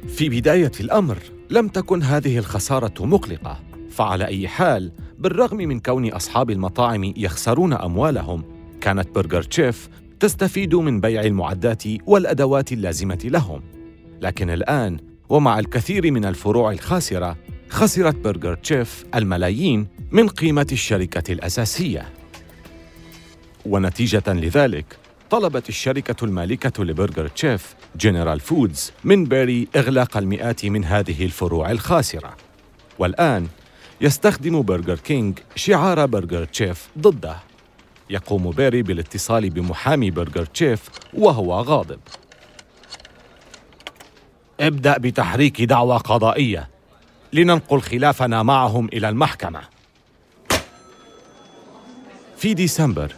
في 0.07 0.29
بداية 0.29 0.71
الأمر، 0.79 1.17
لم 1.49 1.67
تكن 1.67 2.03
هذه 2.03 2.37
الخسارة 2.37 3.05
مقلقة، 3.05 3.59
فعلى 3.91 4.25
أي 4.25 4.47
حال، 4.47 4.91
بالرغم 5.19 5.57
من 5.57 5.79
كون 5.79 6.09
أصحاب 6.09 6.49
المطاعم 6.49 7.03
يخسرون 7.03 7.73
أموالهم، 7.73 8.43
كانت 8.81 9.15
برجر 9.15 9.43
تشيف 9.43 9.89
تستفيد 10.19 10.75
من 10.75 10.99
بيع 10.99 11.21
المعدات 11.21 11.83
والأدوات 12.05 12.71
اللازمة 12.71 13.19
لهم. 13.23 13.78
لكن 14.21 14.49
الآن 14.49 14.97
ومع 15.29 15.59
الكثير 15.59 16.11
من 16.11 16.25
الفروع 16.25 16.71
الخاسرة 16.71 17.37
خسرت 17.69 18.15
برجر 18.15 18.55
تشيف 18.55 19.05
الملايين 19.15 19.87
من 20.11 20.27
قيمة 20.27 20.67
الشركة 20.71 21.33
الأساسية. 21.33 22.09
ونتيجة 23.65 24.23
لذلك 24.27 24.85
طلبت 25.29 25.69
الشركة 25.69 26.25
المالكة 26.25 26.83
لبرجر 26.83 27.27
تشيف 27.27 27.75
جنرال 27.95 28.39
فودز 28.39 28.91
من 29.03 29.25
بيري 29.25 29.67
إغلاق 29.75 30.17
المئات 30.17 30.65
من 30.65 30.85
هذه 30.85 31.25
الفروع 31.25 31.71
الخاسرة. 31.71 32.35
والآن 32.99 33.47
يستخدم 34.01 34.61
برجر 34.61 34.95
كينج 34.95 35.39
شعار 35.55 36.05
برجر 36.05 36.45
تشيف 36.45 36.89
ضده. 36.99 37.35
يقوم 38.09 38.51
بيري 38.51 38.81
بالاتصال 38.83 39.49
بمحامي 39.49 40.11
برجر 40.11 40.45
تشيف 40.45 40.89
وهو 41.13 41.53
غاضب. 41.53 41.99
ابدأ 44.59 44.97
بتحريك 44.97 45.61
دعوى 45.61 45.97
قضائية 45.97 46.69
لننقل 47.33 47.81
خلافنا 47.81 48.43
معهم 48.43 48.89
إلى 48.93 49.09
المحكمة. 49.09 49.61
في 52.37 52.53
ديسمبر 52.53 53.15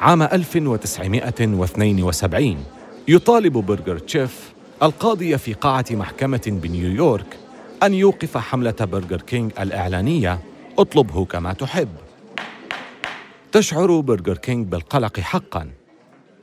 عام 0.00 0.22
1972 0.22 2.64
يطالب 3.08 3.52
برجر 3.52 3.98
تشيف 3.98 4.52
القاضي 4.82 5.38
في 5.38 5.52
قاعة 5.52 5.84
محكمة 5.90 6.42
بنيويورك 6.46 7.38
أن 7.82 7.94
يوقف 7.94 8.36
حملة 8.36 8.74
برجر 8.80 9.20
كينج 9.20 9.52
الإعلانية 9.60 10.40
اطلبه 10.78 11.24
كما 11.24 11.52
تحب. 11.52 11.88
تشعر 13.52 14.00
برجر 14.00 14.36
كينج 14.36 14.66
بالقلق 14.66 15.20
حقاً. 15.20 15.70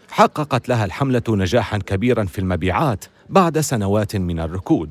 حققت 0.10 0.70
لها 0.70 0.86
الحملة 0.86 1.24
نجاحاً 1.30 1.78
كبيراً 1.78 2.26
في 2.26 2.40
المبيعات 2.40 3.06
بعد 3.32 3.60
سنوات 3.60 4.16
من 4.16 4.40
الركود. 4.40 4.90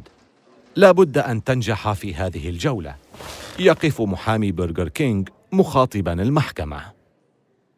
لا 0.76 0.92
بد 0.92 1.18
أن 1.18 1.44
تنجح 1.44 1.92
في 1.92 2.14
هذه 2.14 2.48
الجولة. 2.48 2.94
يقف 3.58 4.00
محامي 4.00 4.52
برجر 4.52 4.88
كينج 4.88 5.28
مخاطبا 5.52 6.12
المحكمة. 6.12 6.82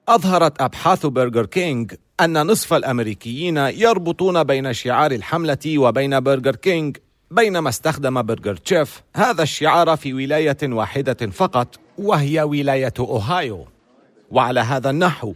أظهرت 0.09 0.61
أبحاث 0.61 1.07
برجر 1.07 1.47
كينج 1.47 1.95
أن 2.21 2.47
نصف 2.47 2.75
الأمريكيين 2.75 3.57
يربطون 3.57 4.45
بين 4.45 4.73
شعار 4.73 5.13
الحملة 5.13 5.79
وبين 5.79 6.21
برجر 6.21 6.57
كينج 6.57 6.97
بينما 7.31 7.69
استخدم 7.69 8.23
برجر 8.23 8.57
تشيف 8.57 9.03
هذا 9.17 9.43
الشعار 9.43 9.97
في 9.97 10.15
ولاية 10.15 10.59
واحدة 10.63 11.31
فقط 11.31 11.79
وهي 11.99 12.43
ولاية 12.43 12.95
أوهايو. 12.99 13.67
وعلى 14.31 14.61
هذا 14.61 14.91
النحو 14.91 15.35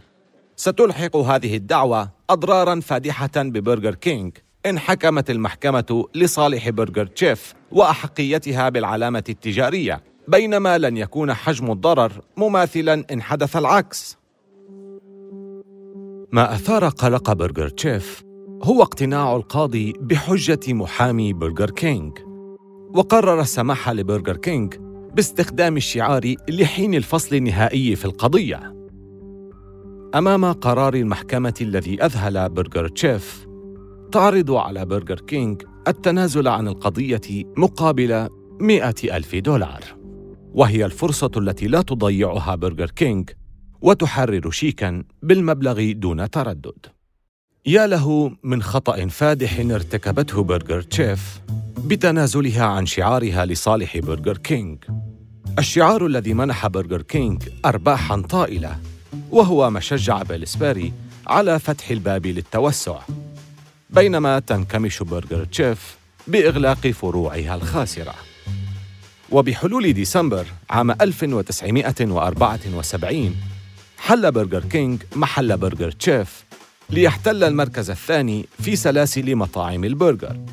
ستلحق 0.55 1.15
هذه 1.17 1.55
الدعوى 1.55 2.09
أضرارا 2.29 2.79
فادحة 2.79 3.31
ببرجر 3.35 3.95
كينج 3.95 4.37
إن 4.65 4.78
حكمت 4.78 5.29
المحكمة 5.29 6.05
لصالح 6.15 6.69
برجر 6.69 7.05
تشيف 7.05 7.53
وأحقيتها 7.71 8.69
بالعلامة 8.69 9.23
التجارية 9.29 10.03
بينما 10.27 10.77
لن 10.77 10.97
يكون 10.97 11.33
حجم 11.33 11.71
الضرر 11.71 12.11
مماثلا 12.37 13.05
إن 13.11 13.21
حدث 13.21 13.57
العكس. 13.57 14.17
ما 16.31 16.53
أثار 16.53 16.87
قلق 16.87 17.33
برجر 17.33 17.69
تشيف 17.69 18.23
هو 18.63 18.81
اقتناع 18.81 19.35
القاضي 19.35 19.93
بحجة 19.99 20.73
محامي 20.73 21.33
برجر 21.33 21.69
كينج 21.69 22.17
وقرر 22.93 23.41
السماح 23.41 23.89
لبرجر 23.89 24.37
كينج 24.37 24.75
باستخدام 25.13 25.77
الشعار 25.77 26.35
لحين 26.49 26.93
الفصل 26.93 27.35
النهائي 27.35 27.95
في 27.95 28.05
القضية. 28.05 28.73
أمام 30.15 30.45
قرار 30.45 30.93
المحكمة 30.93 31.53
الذي 31.61 32.03
أذهل 32.03 32.49
برجر 32.49 32.87
تشيف 32.87 33.46
تعرض 34.11 34.51
على 34.51 34.85
برجر 34.85 35.19
كينج 35.19 35.63
التنازل 35.87 36.47
عن 36.47 36.67
القضية 36.67 37.21
مقابل 37.57 38.29
مئة 38.59 39.17
ألف 39.17 39.35
دولار. 39.35 39.83
وهي 40.53 40.85
الفرصة 40.85 41.31
التي 41.37 41.67
لا 41.67 41.81
تضيعها 41.81 42.55
برجر 42.55 42.89
كينج 42.89 43.29
وتحرر 43.81 44.51
شيكا 44.51 45.03
بالمبلغ 45.21 45.91
دون 45.91 46.29
تردد. 46.29 46.85
يا 47.65 47.87
له 47.87 48.31
من 48.43 48.63
خطأ 48.63 49.07
فادح 49.07 49.59
ارتكبته 49.59 50.43
برجر 50.43 50.81
تشيف 50.81 51.41
بتنازلها 51.85 52.63
عن 52.65 52.85
شعارها 52.85 53.45
لصالح 53.45 53.97
برجر 53.97 54.37
كينج 54.37 54.83
الشعار 55.59 56.05
الذي 56.05 56.33
منح 56.33 56.67
برجر 56.67 57.01
كينج 57.01 57.43
أرباحا 57.65 58.21
طائلة 58.21 58.77
وهو 59.31 59.69
ما 59.69 59.79
شجع 59.79 60.23
بيلسباري 60.23 60.93
على 61.27 61.59
فتح 61.59 61.89
الباب 61.89 62.25
للتوسع. 62.25 62.99
بينما 63.89 64.39
تنكمش 64.39 65.03
برجر 65.03 65.45
تشيف 65.45 65.97
بإغلاق 66.27 66.87
فروعها 66.87 67.55
الخاسرة. 67.55 68.15
وبحلول 69.31 69.93
ديسمبر 69.93 70.45
عام 70.69 70.91
1974 70.91 73.35
حل 73.97 74.31
برجر 74.31 74.63
كينج 74.63 75.03
محل 75.15 75.57
برجر 75.57 75.91
تشيف 75.91 76.45
ليحتل 76.89 77.43
المركز 77.43 77.89
الثاني 77.89 78.45
في 78.59 78.75
سلاسل 78.75 79.35
مطاعم 79.35 79.83
البرجر. 79.83 80.45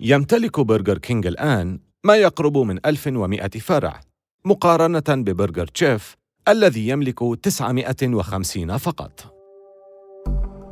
يمتلك 0.00 0.60
برجر 0.60 0.98
كينج 0.98 1.26
الآن 1.26 1.78
ما 2.04 2.16
يقرب 2.16 2.58
من 2.58 2.78
1100 2.86 3.48
فرع 3.48 4.00
مقارنة 4.44 5.02
ببرجر 5.08 5.66
تشيف 5.66 6.16
الذي 6.48 6.88
يملك 6.88 7.18
950 7.42 8.76
فقط. 8.76 9.39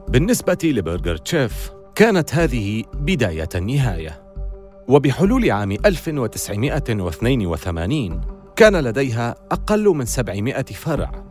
بالنسبة 0.08 0.58
لبرجر 0.64 1.16
تشيف 1.16 1.70
كانت 1.94 2.34
هذه 2.34 2.84
بداية 2.94 3.48
النهاية. 3.54 4.22
وبحلول 4.88 5.50
عام 5.50 5.72
1982 5.72 8.20
كان 8.56 8.76
لديها 8.76 9.34
أقل 9.52 9.84
من 9.84 10.04
700 10.04 10.62
فرع 10.62 11.24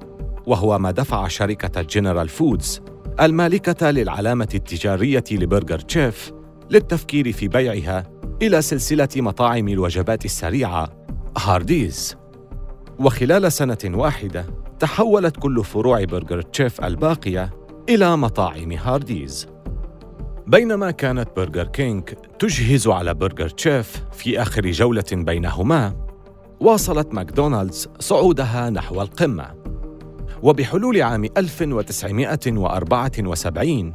وهو 0.47 0.79
ما 0.79 0.91
دفع 0.91 1.27
شركة 1.27 1.81
جنرال 1.81 2.29
فودز 2.29 2.81
المالكة 3.21 3.91
للعلامة 3.91 4.49
التجارية 4.55 5.23
لبرجر 5.31 5.79
تشيف 5.79 6.31
للتفكير 6.69 7.31
في 7.31 7.47
بيعها 7.47 8.03
إلى 8.41 8.61
سلسلة 8.61 9.09
مطاعم 9.15 9.67
الوجبات 9.67 10.25
السريعة 10.25 10.89
هارديز 11.37 12.17
وخلال 12.99 13.51
سنة 13.51 13.77
واحدة 13.85 14.45
تحولت 14.79 15.37
كل 15.37 15.63
فروع 15.63 16.03
برجر 16.03 16.41
تشيف 16.41 16.81
الباقية 16.81 17.66
إلى 17.89 18.17
مطاعم 18.17 18.71
هارديز. 18.71 19.47
بينما 20.47 20.91
كانت 20.91 21.29
برجر 21.35 21.67
كينج 21.67 22.03
تجهز 22.39 22.87
على 22.87 23.13
برجر 23.13 23.49
تشيف 23.49 24.03
في 24.11 24.41
آخر 24.41 24.71
جولة 24.71 25.03
بينهما 25.11 25.95
واصلت 26.59 27.13
ماكدونالدز 27.13 27.89
صعودها 27.99 28.69
نحو 28.69 29.01
القمة. 29.01 29.55
وبحلول 30.43 31.01
عام 31.01 31.25
1974 31.37 33.93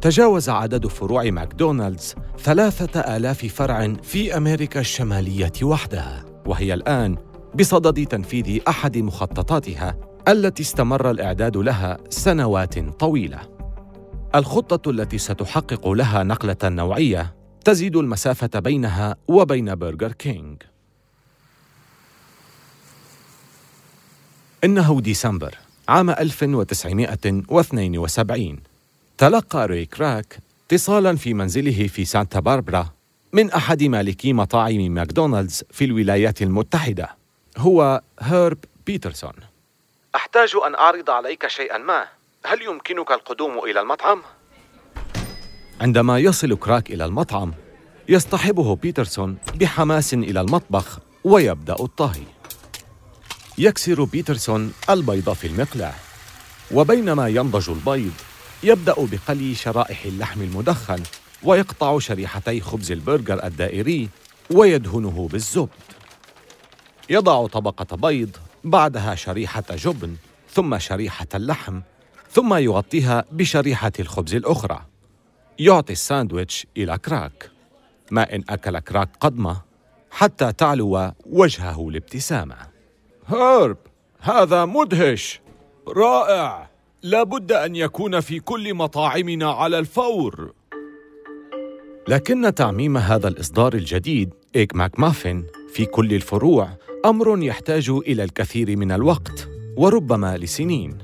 تجاوز 0.00 0.48
عدد 0.48 0.86
فروع 0.86 1.30
ماكدونالدز 1.30 2.14
ثلاثة 2.38 3.16
آلاف 3.16 3.46
فرع 3.46 3.92
في 4.02 4.36
أمريكا 4.36 4.80
الشمالية 4.80 5.52
وحدها 5.62 6.24
وهي 6.46 6.74
الآن 6.74 7.16
بصدد 7.54 8.06
تنفيذ 8.06 8.60
أحد 8.68 8.98
مخططاتها 8.98 10.13
التي 10.28 10.62
استمر 10.62 11.10
الإعداد 11.10 11.56
لها 11.56 11.98
سنوات 12.10 12.78
طويلة. 12.78 13.40
الخطة 14.34 14.90
التي 14.90 15.18
ستحقق 15.18 15.88
لها 15.88 16.22
نقلة 16.22 16.56
نوعية 16.64 17.34
تزيد 17.64 17.96
المسافة 17.96 18.58
بينها 18.58 19.16
وبين 19.28 19.74
برجر 19.74 20.12
كينج 20.12 20.62
إنه 24.64 25.00
ديسمبر 25.00 25.58
عام 25.88 26.10
1972 26.10 28.60
تلقى 29.18 29.66
ري 29.66 29.86
كراك 29.86 30.38
اتصالا 30.66 31.16
في 31.16 31.34
منزله 31.34 31.86
في 31.86 32.04
سانتا 32.04 32.40
باربرا 32.40 32.90
من 33.32 33.50
أحد 33.50 33.82
مالكي 33.82 34.32
مطاعم 34.32 34.90
ماكدونالدز 34.90 35.64
في 35.70 35.84
الولايات 35.84 36.42
المتحدة 36.42 37.16
هو 37.58 38.02
هيرب 38.20 38.58
بيترسون. 38.86 39.32
أحتاج 40.14 40.56
أن 40.66 40.74
أعرض 40.74 41.10
عليك 41.10 41.46
شيئا 41.46 41.78
ما. 41.78 42.08
هل 42.46 42.62
يمكنك 42.62 43.10
القدوم 43.12 43.58
إلى 43.58 43.80
المطعم؟ 43.80 44.22
عندما 45.80 46.18
يصل 46.18 46.56
كراك 46.56 46.90
إلى 46.90 47.04
المطعم 47.04 47.54
يصطحبه 48.08 48.76
بيترسون 48.76 49.38
بحماس 49.54 50.14
إلى 50.14 50.40
المطبخ 50.40 50.98
ويبدأ 51.24 51.76
الطهي. 51.80 52.22
يكسر 53.58 54.04
بيترسون 54.04 54.72
البيض 54.90 55.32
في 55.32 55.46
المقلاة 55.46 55.94
وبينما 56.70 57.28
ينضج 57.28 57.70
البيض 57.70 58.12
يبدأ 58.62 58.94
بقلي 58.98 59.54
شرائح 59.54 60.04
اللحم 60.04 60.42
المدخن 60.42 61.02
ويقطع 61.42 61.98
شريحتي 61.98 62.60
خبز 62.60 62.92
البرجر 62.92 63.44
الدائري 63.44 64.08
ويدهنه 64.50 65.28
بالزبد. 65.32 65.68
يضع 67.10 67.46
طبقة 67.46 67.96
بيض 67.96 68.36
بعدها 68.64 69.14
شريحة 69.14 69.64
جبن 69.70 70.16
ثم 70.50 70.78
شريحة 70.78 71.26
اللحم 71.34 71.80
ثم 72.30 72.54
يغطيها 72.54 73.24
بشريحة 73.32 73.92
الخبز 74.00 74.34
الأخرى. 74.34 74.80
يعطي 75.58 75.92
الساندويتش 75.92 76.66
إلى 76.76 76.98
كراك. 76.98 77.50
ما 78.10 78.34
إن 78.34 78.44
أكل 78.48 78.78
كراك 78.78 79.08
قدمة 79.20 79.60
حتى 80.10 80.52
تعلو 80.52 81.12
وجهه 81.26 81.88
الابتسامة 81.88 82.56
هرب! 83.26 83.76
هذا 84.20 84.64
مدهش! 84.64 85.40
رائع! 85.88 86.70
لابد 87.02 87.52
أن 87.52 87.76
يكون 87.76 88.20
في 88.20 88.40
كل 88.40 88.74
مطاعمنا 88.74 89.50
على 89.50 89.78
الفور. 89.78 90.52
لكن 92.08 92.54
تعميم 92.54 92.96
هذا 92.96 93.28
الإصدار 93.28 93.74
الجديد 93.74 94.30
إيك 94.56 94.74
ماك 94.74 95.00
مافن 95.00 95.44
في 95.72 95.86
كل 95.86 96.14
الفروع 96.14 96.68
أمر 97.04 97.42
يحتاج 97.42 97.90
إلى 97.90 98.24
الكثير 98.24 98.76
من 98.76 98.92
الوقت 98.92 99.48
وربما 99.76 100.36
لسنين. 100.36 100.98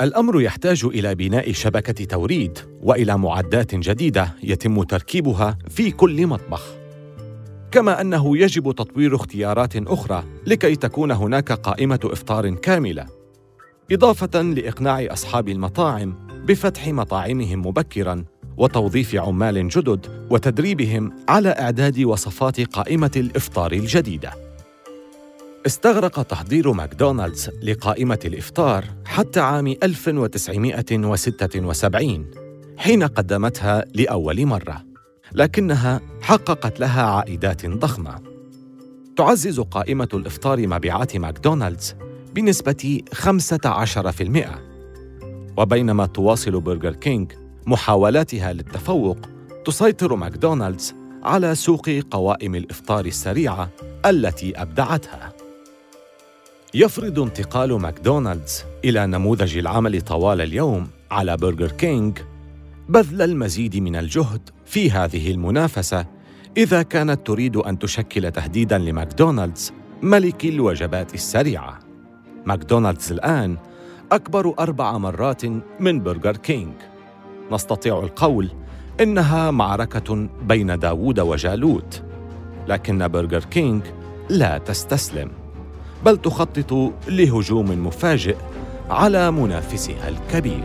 الأمر 0.00 0.40
يحتاج 0.40 0.84
إلى 0.84 1.14
بناء 1.14 1.52
شبكة 1.52 2.04
توريد 2.04 2.58
وإلى 2.82 3.18
معدات 3.18 3.74
جديدة 3.74 4.34
يتم 4.42 4.82
تركيبها 4.82 5.58
في 5.68 5.90
كل 5.90 6.26
مطبخ. 6.26 6.74
كما 7.70 8.00
أنه 8.00 8.38
يجب 8.38 8.72
تطوير 8.72 9.16
اختيارات 9.16 9.76
أخرى 9.76 10.24
لكي 10.46 10.76
تكون 10.76 11.10
هناك 11.10 11.52
قائمة 11.52 12.00
إفطار 12.04 12.54
كاملة. 12.54 13.06
إضافة 13.92 14.42
لإقناع 14.42 15.06
أصحاب 15.12 15.48
المطاعم 15.48 16.14
بفتح 16.46 16.88
مطاعمهم 16.88 17.66
مبكرا 17.66 18.24
وتوظيف 18.56 19.14
عمال 19.14 19.68
جدد 19.68 20.26
وتدريبهم 20.30 21.12
على 21.28 21.48
إعداد 21.48 22.00
وصفات 22.00 22.60
قائمة 22.60 23.12
الإفطار 23.16 23.72
الجديدة. 23.72 24.41
استغرق 25.66 26.22
تحضير 26.22 26.72
ماكدونالدز 26.72 27.50
لقائمة 27.62 28.18
الإفطار 28.24 28.84
حتى 29.04 29.40
عام 29.40 29.66
1976 29.82 32.26
حين 32.76 33.02
قدمتها 33.02 33.84
لأول 33.94 34.46
مرة 34.46 34.84
لكنها 35.32 36.00
حققت 36.20 36.80
لها 36.80 37.02
عائدات 37.02 37.66
ضخمة. 37.66 38.20
تعزز 39.16 39.60
قائمة 39.60 40.08
الإفطار 40.14 40.66
مبيعات 40.66 41.16
ماكدونالدز 41.16 41.94
بنسبة 42.34 43.00
15% 43.12 44.48
وبينما 45.56 46.06
تواصل 46.06 46.60
برجر 46.60 46.92
كينج 46.92 47.32
محاولاتها 47.66 48.52
للتفوق 48.52 49.18
تسيطر 49.64 50.14
ماكدونالدز 50.14 50.94
على 51.22 51.54
سوق 51.54 51.90
قوائم 52.10 52.54
الإفطار 52.54 53.06
السريعة 53.06 53.70
التي 54.06 54.62
أبدعتها. 54.62 55.31
يفرض 56.74 57.18
انتقال 57.18 57.72
ماكدونالدز 57.80 58.64
إلى 58.84 59.06
نموذج 59.06 59.58
العمل 59.58 60.00
طوال 60.00 60.40
اليوم 60.40 60.88
على 61.10 61.36
برجر 61.36 61.70
كينج 61.72 62.18
بذل 62.88 63.22
المزيد 63.22 63.76
من 63.76 63.96
الجهد 63.96 64.40
في 64.66 64.90
هذه 64.90 65.30
المنافسة 65.30 66.06
إذا 66.56 66.82
كانت 66.82 67.26
تريد 67.26 67.56
أن 67.56 67.78
تشكل 67.78 68.30
تهديداً 68.30 68.78
لماكدونالدز 68.78 69.72
ملك 70.02 70.44
الوجبات 70.44 71.14
السريعة. 71.14 71.78
ماكدونالدز 72.46 73.12
الآن 73.12 73.56
أكبر 74.12 74.54
أربع 74.58 74.98
مرات 74.98 75.42
من 75.80 76.02
برجر 76.02 76.36
كينج. 76.36 76.74
نستطيع 77.50 77.98
القول 77.98 78.50
إنها 79.00 79.50
معركة 79.50 80.28
بين 80.42 80.78
داوود 80.78 81.20
وجالوت، 81.20 82.02
لكن 82.68 83.08
برجر 83.08 83.44
كينج 83.44 83.82
لا 84.30 84.58
تستسلم، 84.58 85.30
بل 86.04 86.16
تخطط 86.16 86.92
لهجوم 87.08 87.86
مفاجئ 87.86 88.36
على 88.90 89.30
منافسها 89.30 90.08
الكبير. 90.08 90.64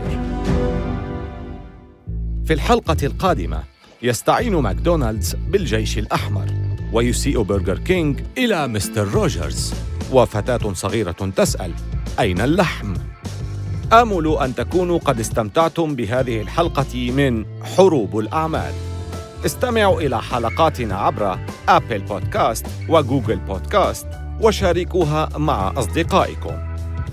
في 2.44 2.52
الحلقة 2.52 2.96
القادمة 3.02 3.62
يستعين 4.02 4.56
ماكدونالدز 4.56 5.34
بالجيش 5.34 5.98
الأحمر 5.98 6.46
ويسيء 6.92 7.42
برجر 7.42 7.78
كينج 7.78 8.20
إلى 8.38 8.68
مستر 8.68 9.08
روجرز 9.08 9.74
وفتاة 10.12 10.72
صغيرة 10.72 11.32
تسأل 11.36 11.72
أين 12.20 12.40
اللحم؟ 12.40 12.94
آمل 13.92 14.36
أن 14.40 14.54
تكونوا 14.54 14.98
قد 14.98 15.20
استمتعتم 15.20 15.94
بهذه 15.94 16.40
الحلقة 16.40 17.10
من 17.10 17.44
حروب 17.62 18.18
الأعمال 18.18 18.72
استمعوا 19.46 20.00
إلى 20.00 20.22
حلقاتنا 20.22 20.94
عبر 20.96 21.38
أبل 21.68 21.98
بودكاست 21.98 22.66
وجوجل 22.88 23.36
بودكاست 23.36 24.06
وشاركوها 24.40 25.28
مع 25.36 25.72
أصدقائكم. 25.76 26.52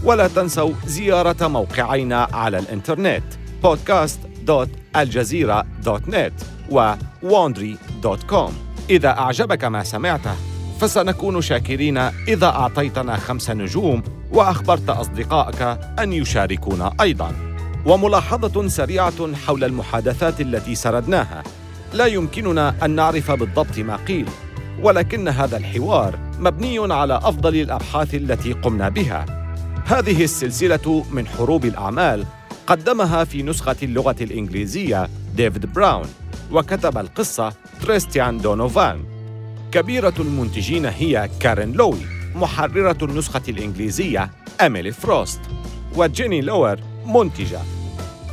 ولا 0.03 0.27
تنسوا 0.27 0.73
زيارة 0.85 1.47
موقعينا 1.47 2.27
على 2.33 2.59
الإنترنت 2.59 3.23
podcast.aljazeera.net 3.63 6.33
و 6.69 6.93
wandry.com 7.23 8.51
إذا 8.89 9.09
أعجبك 9.09 9.63
ما 9.63 9.83
سمعته 9.83 10.35
فسنكون 10.81 11.41
شاكرين 11.41 11.97
إذا 12.27 12.45
أعطيتنا 12.45 13.17
خمس 13.17 13.49
نجوم 13.49 14.03
وأخبرت 14.31 14.89
أصدقائك 14.89 15.61
أن 15.99 16.13
يشاركونا 16.13 16.93
أيضاً. 17.01 17.31
وملاحظة 17.85 18.67
سريعة 18.67 19.33
حول 19.45 19.63
المحادثات 19.63 20.41
التي 20.41 20.75
سردناها. 20.75 21.43
لا 21.93 22.05
يمكننا 22.05 22.85
أن 22.85 22.91
نعرف 22.91 23.31
بالضبط 23.31 23.79
ما 23.79 23.95
قيل 23.95 24.25
ولكن 24.81 25.27
هذا 25.27 25.57
الحوار 25.57 26.24
مبني 26.39 26.93
على 26.93 27.17
أفضل 27.17 27.55
الأبحاث 27.55 28.15
التي 28.15 28.53
قمنا 28.53 28.89
بها. 28.89 29.25
هذه 29.85 30.23
السلسلة 30.23 31.05
من 31.11 31.27
حروب 31.27 31.65
الأعمال 31.65 32.25
قدمها 32.67 33.23
في 33.23 33.43
نسخة 33.43 33.75
اللغة 33.83 34.15
الإنجليزية 34.21 35.09
ديفيد 35.35 35.73
براون 35.73 36.07
وكتب 36.51 36.97
القصة 36.97 37.53
تريستيان 37.81 38.37
دونوفان. 38.37 39.03
كبيرة 39.71 40.13
المنتجين 40.19 40.85
هي 40.85 41.29
كارين 41.39 41.71
لوي 41.71 41.99
محررة 42.35 42.97
النسخة 43.01 43.41
الإنجليزية 43.49 44.31
أميلي 44.61 44.91
فروست 44.91 45.41
وجيني 45.95 46.41
لوير 46.41 46.79
منتجة. 47.05 47.59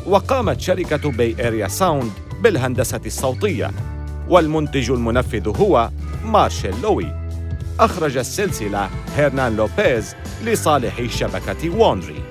وقامت 0.07 0.61
شركة 0.61 1.11
بي 1.11 1.47
إريا 1.47 1.69
ساوند 1.69 2.13
بالهندسة 2.41 3.01
الصوتية 3.07 3.71
والمنتج 4.29 4.91
المنفذ 4.91 5.49
هو 5.49 5.91
مارشيل 6.25 6.75
لوي. 6.83 7.22
أخرج 7.81 8.17
السلسلة 8.17 8.91
هيرنان 9.17 9.57
لوبيز 9.57 10.15
لصالح 10.45 11.03
شبكة 11.07 11.71
وونري. 11.71 12.23